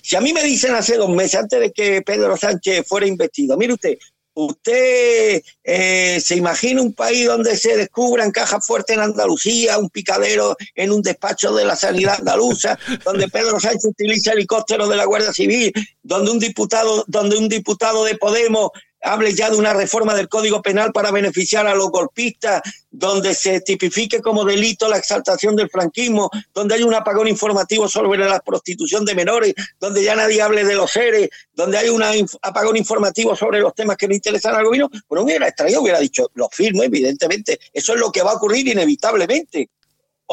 Si 0.04 0.16
a 0.16 0.22
mí 0.22 0.34
me 0.34 0.44
dicen 0.44 0.76
hace 0.76 0.98
dos 0.98 1.10
meses, 1.10 1.36
antes 1.36 1.60
de 1.60 1.72
que 1.72 2.02
Pedro 2.02 2.36
Sánchez 2.36 2.86
fuera 2.86 3.08
investido, 3.08 3.58
mire 3.58 3.74
usted, 3.74 3.98
¿Usted 4.34 5.44
eh, 5.64 6.22
se 6.22 6.36
imagina 6.36 6.82
un 6.82 6.94
país 6.94 7.28
donde 7.28 7.58
se 7.58 7.76
descubran 7.76 8.32
cajas 8.32 8.66
fuertes 8.66 8.96
en 8.96 9.04
Andalucía, 9.04 9.78
un 9.78 9.90
picadero 9.90 10.56
en 10.76 10.92
un 10.92 11.02
despacho 11.02 11.54
de 11.54 11.66
la 11.66 11.76
sanidad 11.76 12.16
andaluza, 12.20 12.80
donde 13.04 13.28
Pedro 13.28 13.60
Sánchez 13.60 13.86
utiliza 13.86 14.32
helicópteros 14.32 14.90
de 14.90 14.96
la 14.96 15.06
Guardia 15.06 15.34
Civil, 15.34 15.74
donde 16.02 16.32
un 16.32 16.40
diputado, 16.40 17.04
donde 17.08 17.38
un 17.38 17.50
diputado 17.50 18.06
de 18.06 18.16
Podemos 18.16 18.72
hable 19.02 19.34
ya 19.34 19.50
de 19.50 19.58
una 19.58 19.74
reforma 19.74 20.14
del 20.14 20.30
Código 20.30 20.62
Penal 20.62 20.92
para 20.92 21.12
beneficiar 21.12 21.68
a 21.68 21.76
los 21.76 21.90
golpistas, 21.90 22.62
donde 22.90 23.34
se 23.34 23.62
tipifique 23.62 24.22
como 24.22 24.46
delito 24.46 24.88
la 24.88 24.98
exaltación 24.98 25.56
del 25.56 25.70
franquismo, 25.70 26.30
donde 26.54 26.76
hay 26.76 26.84
un 26.84 26.94
apagón 26.94 27.28
informativo 27.28 27.88
sobre 27.88 28.20
la 28.20 28.40
prostitución 28.40 29.06
de 29.06 29.16
menores, 29.16 29.54
donde 29.80 30.04
ya 30.04 30.16
nadie 30.16 30.42
hable 30.42 30.64
de 30.64 30.76
los 30.76 30.92
seres, 30.92 31.30
donde 31.54 31.78
hay 31.78 31.90
un 31.90 32.04
apagón 32.42 32.78
informativo 32.78 33.36
sobre 33.36 33.60
los 33.60 33.74
temas 33.74 33.98
que 33.98 34.08
no 34.08 34.14
interesan 34.14 34.56
al 34.56 34.66
gobierno, 34.66 34.90
pues 34.90 35.18
no 35.18 35.26
hubiera 35.26 35.48
extraído, 35.48 35.82
hubiera 35.82 36.00
dicho, 36.00 36.30
lo 36.36 36.50
firmo, 36.50 36.84
evidentemente, 36.84 37.60
eso 37.74 37.94
es 37.94 38.00
lo 38.00 38.12
que 38.12 38.22
va 38.22 38.32
a 38.32 38.36
ocurrir 38.36 38.68
inevitablemente. 38.68 39.70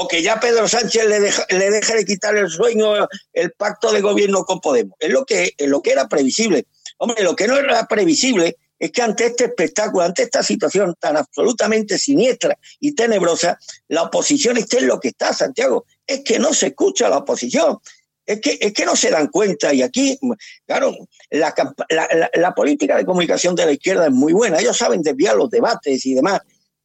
O 0.00 0.06
que 0.06 0.22
ya 0.22 0.38
Pedro 0.38 0.68
Sánchez 0.68 1.06
le, 1.06 1.18
le 1.58 1.70
deje 1.70 1.96
de 1.96 2.04
quitar 2.04 2.36
el 2.36 2.48
sueño, 2.48 2.92
el 3.32 3.50
pacto 3.50 3.90
de 3.90 4.00
gobierno 4.00 4.44
con 4.44 4.60
Podemos. 4.60 4.96
Es 5.00 5.10
lo 5.10 5.24
que, 5.24 5.54
es 5.56 5.68
lo 5.68 5.82
que 5.82 5.90
era 5.90 6.06
previsible 6.06 6.66
Hombre, 6.98 7.22
lo 7.22 7.34
que 7.34 7.46
no 7.46 7.56
era 7.56 7.86
previsible 7.86 8.56
es 8.78 8.92
que 8.92 9.02
ante 9.02 9.26
este 9.26 9.46
espectáculo, 9.46 10.04
ante 10.04 10.22
esta 10.22 10.42
situación 10.42 10.94
tan 11.00 11.16
absolutamente 11.16 11.98
siniestra 11.98 12.56
y 12.78 12.94
tenebrosa, 12.94 13.58
la 13.88 14.04
oposición 14.04 14.56
esté 14.56 14.78
en 14.78 14.86
lo 14.88 15.00
que 15.00 15.08
está, 15.08 15.32
Santiago. 15.32 15.84
Es 16.06 16.22
que 16.22 16.38
no 16.38 16.54
se 16.54 16.68
escucha 16.68 17.08
la 17.08 17.18
oposición. 17.18 17.78
Es 18.24 18.40
que, 18.40 18.58
es 18.60 18.72
que 18.72 18.84
no 18.84 18.94
se 18.94 19.10
dan 19.10 19.28
cuenta. 19.28 19.72
Y 19.72 19.82
aquí, 19.82 20.18
claro, 20.66 20.94
la, 21.30 22.54
política 22.54 22.96
de 22.96 23.04
comunicación 23.04 23.54
de 23.54 23.66
la 23.66 23.72
izquierda 23.72 24.06
es 24.06 24.12
muy 24.12 24.32
buena. 24.32 24.58
Ellos 24.58 24.76
saben 24.76 25.02
desviar 25.02 25.34
los 25.34 25.50
debates 25.50 26.04
y 26.06 26.14
demás. 26.14 26.40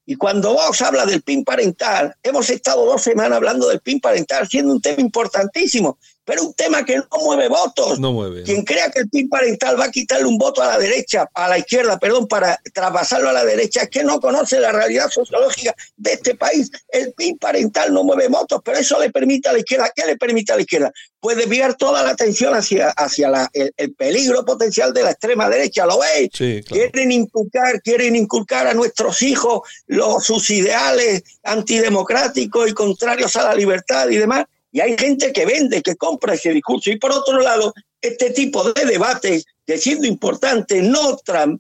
Y 0.06 0.16
cuando 0.16 0.54
vos 0.54 0.82
habla 0.82 1.06
del 1.06 1.22
PIN 1.22 1.44
parental, 1.44 2.14
hemos 2.24 2.50
estado 2.50 2.86
dos 2.86 3.02
semanas 3.02 3.38
hablando 3.38 3.70
del 3.70 3.80
PIN 3.80 4.02
parental, 4.02 4.48
siendo 4.48 4.74
un 4.74 4.82
tema 4.82 5.02
importantísimo 5.02 5.98
pero 6.26 6.44
un 6.44 6.54
tema 6.54 6.86
que 6.86 6.98
no 6.98 7.06
mueve 7.24 7.50
votos. 7.50 8.00
No 8.00 8.14
mueve. 8.14 8.44
Quien 8.44 8.64
crea 8.64 8.90
que 8.90 9.00
el 9.00 9.10
PIN 9.10 9.30
parental 9.30 9.80
va 9.80 9.86
a 9.86 9.92
quitarle 9.92 10.26
un 10.26 10.38
voto 10.38 10.62
a 10.62 10.68
la 10.68 10.78
derecha, 10.78 11.28
a 11.34 11.50
la 11.50 11.58
izquierda, 11.58 12.00
perdón, 12.00 12.28
para 12.28 12.60
traspasarlo 12.74 13.30
a 13.30 13.34
la 13.34 13.44
derecha, 13.44 13.84
es 13.84 13.90
que 13.90 14.04
no 14.04 14.20
conoce 14.20 14.60
la 14.60 14.72
realidad 14.72 15.10
sociológica 15.10 15.76
de 15.98 16.14
este 16.14 16.36
país. 16.36 16.72
El 16.90 17.14
PIN 17.14 17.38
parental 17.38 17.94
no 17.94 18.04
mueve 18.04 18.28
votos, 18.30 18.62
pero 18.64 18.78
eso 18.78 19.00
le 19.00 19.12
permite 19.12 19.50
a 19.50 19.54
la 19.54 19.60
izquierda. 19.60 19.92
¿Qué 19.94 20.06
le 20.06 20.18
permite 20.18 20.54
a 20.54 20.56
la 20.56 20.62
izquierda? 20.62 20.92
Puede 21.20 21.42
desviar 21.42 21.76
toda 21.76 22.04
la 22.04 22.12
atención 22.12 22.54
hacia, 22.54 22.90
hacia 22.90 23.50
el, 23.54 23.94
peligro 23.94 24.46
potencial 24.46 24.94
de 24.94 25.04
la 25.04 25.12
extrema 25.12 25.50
derecha. 25.50 25.86
¿Lo 25.86 26.00
veis? 26.00 26.30
Quieren 26.66 27.12
inculcar, 27.12 27.82
quieren 27.82 28.16
inculcar 28.16 28.68
a 28.68 28.74
nuestros 28.74 29.22
hijos 29.22 29.62
los, 29.88 30.24
sus 30.24 30.50
ideales 30.50 31.24
antidemocráticos 31.44 32.70
y 32.70 32.74
contrarios 32.74 33.36
a 33.36 33.44
la 33.44 33.56
libertad 33.56 34.10
y 34.10 34.18
demás 34.18 34.46
y 34.74 34.82
hay 34.82 34.98
gente 34.98 35.32
que 35.32 35.46
vende, 35.46 35.84
que 35.84 35.96
compra 35.96 36.34
ese 36.34 36.52
discurso. 36.52 36.90
Y 36.90 36.98
por 36.98 37.12
otro 37.12 37.40
lado, 37.40 37.76
este 38.02 38.32
tipo 38.32 38.74
de 38.74 38.86
debates, 38.86 39.46
que 39.68 39.78
siendo 39.78 40.08
importantes, 40.08 40.82
no, 40.82 41.16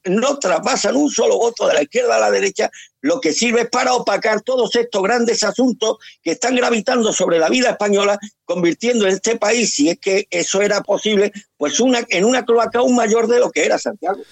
no 0.06 0.39
traspasan 0.39 0.95
un 0.95 1.12
solo 1.12 1.38
voto 1.38 1.67
de 1.67 1.76
la 1.76 1.84
izquierda 1.84 2.15
a 2.15 2.19
la 2.19 2.32
derecha, 2.32 2.71
lo 3.02 3.21
que 3.21 3.32
sirve 3.32 3.62
es 3.62 3.69
para 3.69 3.93
opacar 3.93 4.41
todos 4.41 4.76
estos 4.76 5.04
grandes 5.04 5.43
asuntos 5.43 5.97
que 6.23 6.32
están 6.32 6.56
gravitando 6.56 7.13
sobre 7.13 7.38
la 7.38 7.49
vida 7.49 7.69
española, 7.69 8.17
convirtiendo 8.45 9.06
en 9.06 9.13
este 9.13 9.38
país, 9.38 9.71
si 9.76 9.89
es 9.89 9.99
que 9.99 10.26
eso 10.32 10.63
era 10.63 10.82
posible, 10.82 11.32
pues 11.56 11.80
una, 11.80 12.04
en 12.10 12.26
una 12.26 12.43
cloaca 12.43 12.80
aún 12.80 12.95
mayor 12.95 13.28
de 13.28 13.39
lo 13.39 13.52
que 13.52 13.63
era 13.63 13.78
Santiago. 13.78 14.23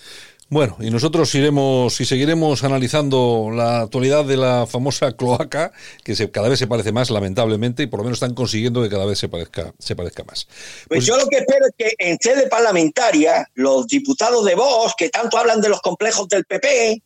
Bueno, 0.52 0.76
y 0.82 0.90
nosotros 0.90 1.34
iremos 1.34 2.02
y 2.02 2.06
seguiremos 2.06 2.66
analizando 2.66 3.52
la 3.54 3.84
actualidad 3.84 4.26
de 4.26 4.36
la 4.36 4.68
famosa 4.68 5.16
cloaca, 5.16 5.72
que 6.04 6.14
se, 6.14 6.30
cada 6.30 6.50
vez 6.50 6.60
se 6.60 6.68
parece 6.68 6.92
más, 6.92 7.10
lamentablemente, 7.10 7.84
y 7.84 7.88
por 7.88 8.02
lo 8.02 8.04
menos 8.04 8.18
están 8.18 8.34
consiguiendo 8.34 8.84
que 8.84 8.90
cada 8.90 9.06
vez 9.06 9.18
se 9.18 9.30
parezca, 9.30 9.74
se 9.80 9.96
parezca 9.96 10.26
más. 10.26 10.50
Pues, 10.50 10.88
pues 10.90 11.06
yo 11.06 11.16
lo 11.16 11.26
que 11.28 11.38
espero 11.38 11.68
es 11.68 11.74
que 11.78 11.94
en 11.98 12.18
sede 12.20 12.50
parlamentaria, 12.50 13.50
los 13.54 13.88
diputados 13.88 14.44
de 14.44 14.56
Vox, 14.56 14.94
que 14.98 15.08
tanto 15.08 15.38
hablan 15.38 15.62
de 15.62 15.70
los 15.70 15.80
complejos 15.80 16.28
del 16.28 16.44
PP, 16.44 17.02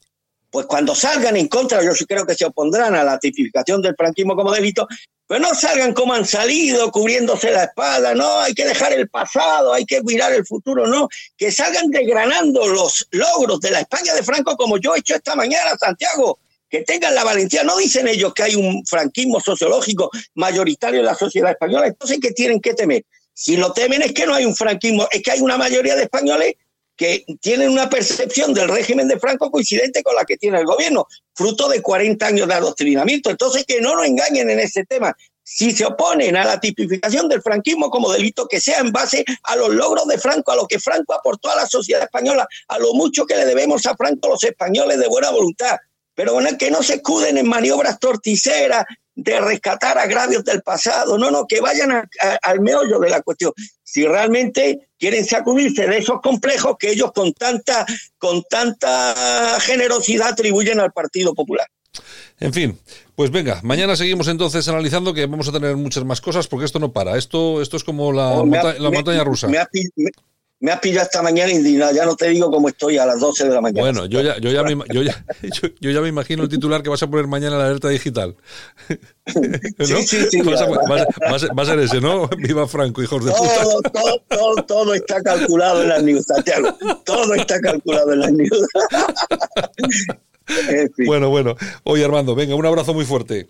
pues 0.55 0.67
cuando 0.67 0.95
salgan 0.95 1.35
en 1.35 1.49
contra, 1.49 1.83
yo 1.83 1.93
sí 1.93 2.05
creo 2.05 2.25
que 2.25 2.33
se 2.33 2.45
opondrán 2.45 2.95
a 2.95 3.03
la 3.03 3.19
tipificación 3.19 3.81
del 3.81 3.93
franquismo 3.93 4.37
como 4.37 4.53
delito, 4.53 4.87
pero 5.27 5.41
no 5.41 5.53
salgan 5.53 5.93
como 5.93 6.13
han 6.13 6.25
salido, 6.25 6.89
cubriéndose 6.91 7.51
la 7.51 7.65
espalda, 7.65 8.15
no, 8.15 8.39
hay 8.39 8.53
que 8.53 8.63
dejar 8.63 8.93
el 8.93 9.09
pasado, 9.09 9.73
hay 9.73 9.85
que 9.85 10.01
mirar 10.03 10.31
el 10.31 10.45
futuro, 10.45 10.87
no, 10.87 11.09
que 11.35 11.51
salgan 11.51 11.91
desgranando 11.91 12.65
los 12.67 13.05
logros 13.11 13.59
de 13.59 13.71
la 13.71 13.81
España 13.81 14.13
de 14.13 14.23
Franco 14.23 14.55
como 14.55 14.77
yo 14.77 14.95
he 14.95 14.99
hecho 14.99 15.15
esta 15.15 15.35
mañana, 15.35 15.75
Santiago, 15.77 16.39
que 16.69 16.83
tengan 16.83 17.13
la 17.13 17.25
valentía. 17.25 17.65
No 17.65 17.75
dicen 17.75 18.07
ellos 18.07 18.33
que 18.33 18.43
hay 18.43 18.55
un 18.55 18.85
franquismo 18.85 19.41
sociológico 19.41 20.09
mayoritario 20.35 21.01
en 21.01 21.05
la 21.07 21.15
sociedad 21.15 21.51
española, 21.51 21.87
entonces 21.87 22.17
¿qué 22.21 22.31
tienen 22.31 22.61
que 22.61 22.73
temer? 22.73 23.03
Si 23.33 23.57
lo 23.57 23.73
temen 23.73 24.03
es 24.03 24.13
que 24.13 24.25
no 24.25 24.33
hay 24.33 24.45
un 24.45 24.55
franquismo, 24.55 25.05
es 25.11 25.21
que 25.21 25.31
hay 25.31 25.41
una 25.41 25.57
mayoría 25.57 25.97
de 25.97 26.03
españoles 26.03 26.53
que 26.95 27.25
tienen 27.41 27.69
una 27.69 27.89
percepción 27.89 28.53
del 28.53 28.69
régimen 28.69 29.07
de 29.07 29.19
Franco 29.19 29.51
coincidente 29.51 30.01
con 30.03 30.15
la 30.15 30.25
que 30.25 30.37
tiene 30.37 30.59
el 30.59 30.65
gobierno, 30.65 31.07
fruto 31.33 31.67
de 31.67 31.81
40 31.81 32.25
años 32.25 32.47
de 32.47 32.53
adoctrinamiento. 32.53 33.29
Entonces, 33.29 33.65
que 33.65 33.81
no 33.81 33.95
nos 33.95 34.05
engañen 34.05 34.49
en 34.49 34.59
ese 34.59 34.85
tema. 34.85 35.15
Si 35.43 35.71
se 35.71 35.85
oponen 35.85 36.35
a 36.35 36.45
la 36.45 36.59
tipificación 36.59 37.29
del 37.29 37.41
franquismo 37.41 37.89
como 37.89 38.11
delito, 38.11 38.47
que 38.47 38.59
sea 38.59 38.79
en 38.79 38.91
base 38.91 39.23
a 39.43 39.55
los 39.55 39.69
logros 39.69 40.07
de 40.07 40.17
Franco, 40.17 40.51
a 40.51 40.55
lo 40.55 40.65
que 40.65 40.79
Franco 40.79 41.13
aportó 41.13 41.51
a 41.51 41.55
la 41.55 41.67
sociedad 41.67 42.01
española, 42.01 42.47
a 42.67 42.79
lo 42.79 42.93
mucho 42.93 43.25
que 43.25 43.35
le 43.35 43.45
debemos 43.45 43.85
a 43.85 43.95
Franco 43.95 44.29
los 44.29 44.43
españoles 44.43 44.97
de 44.97 45.07
buena 45.07 45.29
voluntad. 45.29 45.77
Pero 46.15 46.33
bueno, 46.33 46.49
que 46.57 46.71
no 46.71 46.81
se 46.81 46.95
escuden 46.95 47.37
en 47.37 47.47
maniobras 47.47 47.99
torticeras 47.99 48.85
de 49.15 49.39
rescatar 49.39 49.97
agravios 49.97 50.43
del 50.43 50.61
pasado, 50.61 51.17
no, 51.17 51.31
no, 51.31 51.47
que 51.47 51.61
vayan 51.61 52.07
al 52.41 52.59
meollo 52.59 52.99
de 52.99 53.09
la 53.09 53.21
cuestión. 53.21 53.53
Si 53.83 54.05
realmente 54.05 54.89
quieren 54.99 55.25
sacudirse 55.25 55.87
de 55.87 55.99
esos 55.99 56.21
complejos 56.21 56.75
que 56.77 56.91
ellos 56.91 57.11
con 57.13 57.33
tanta, 57.33 57.85
con 58.17 58.43
tanta 58.43 59.57
generosidad 59.61 60.29
atribuyen 60.29 60.79
al 60.79 60.91
Partido 60.91 61.33
Popular. 61.33 61.67
En 62.39 62.51
fin, 62.51 62.77
pues 63.15 63.31
venga, 63.31 63.61
mañana 63.63 63.95
seguimos 63.95 64.27
entonces 64.27 64.67
analizando 64.67 65.13
que 65.13 65.25
vamos 65.25 65.47
a 65.47 65.53
tener 65.53 65.77
muchas 65.77 66.03
más 66.03 66.19
cosas 66.19 66.47
porque 66.47 66.65
esto 66.65 66.79
no 66.79 66.91
para. 66.91 67.17
Esto, 67.17 67.61
esto 67.61 67.77
es 67.77 67.85
como 67.85 68.11
la, 68.11 68.31
oh, 68.31 68.45
la 68.45 68.91
montaña 68.91 69.23
rusa 69.23 69.47
me 69.47 69.57
has 70.67 70.79
pillado 70.79 71.05
esta 71.05 71.21
mañana 71.21 71.51
indignado, 71.51 71.93
ya 71.93 72.05
no 72.05 72.15
te 72.15 72.29
digo 72.29 72.49
cómo 72.49 72.69
estoy 72.69 72.97
a 72.97 73.05
las 73.05 73.19
12 73.19 73.47
de 73.47 73.53
la 73.53 73.61
mañana. 73.61 73.81
Bueno, 73.81 74.05
yo 74.05 74.21
ya, 74.21 74.37
yo 74.39 74.51
ya, 74.51 74.63
me, 74.63 74.75
yo 74.93 75.03
ya, 75.03 75.25
yo, 75.81 75.91
ya 75.91 76.01
me 76.01 76.07
imagino 76.07 76.43
el 76.43 76.49
titular 76.49 76.81
que 76.81 76.89
vas 76.89 77.03
a 77.03 77.07
poner 77.07 77.27
mañana 77.27 77.55
en 77.55 77.59
la 77.59 77.67
alerta 77.67 77.89
digital. 77.89 78.35
Sí, 79.27 80.03
sí, 80.05 80.17
sí. 80.29 80.41
Va 80.43 80.53
a, 80.53 81.65
ser 81.65 81.79
ese, 81.79 81.99
¿no? 81.99 82.27
Viva 82.37 82.67
Franco, 82.67 83.01
hijos 83.01 83.25
de 83.25 83.31
puta. 83.31 83.63
Todo, 83.91 84.23
todo, 84.29 84.55
todo, 84.67 84.93
está 84.93 85.19
calculado 85.23 85.81
en 85.81 85.89
las 85.89 86.03
news, 86.03 86.25
Santiago. 86.27 86.71
Todo 87.03 87.33
está 87.33 87.59
calculado 87.59 88.13
en 88.13 88.19
las 88.19 88.31
news. 88.31 88.67
Bueno, 91.07 91.29
bueno. 91.29 91.55
Oye, 91.83 92.05
Armando, 92.05 92.35
venga, 92.35 92.53
un 92.53 92.65
abrazo 92.67 92.93
muy 92.93 93.05
fuerte. 93.05 93.49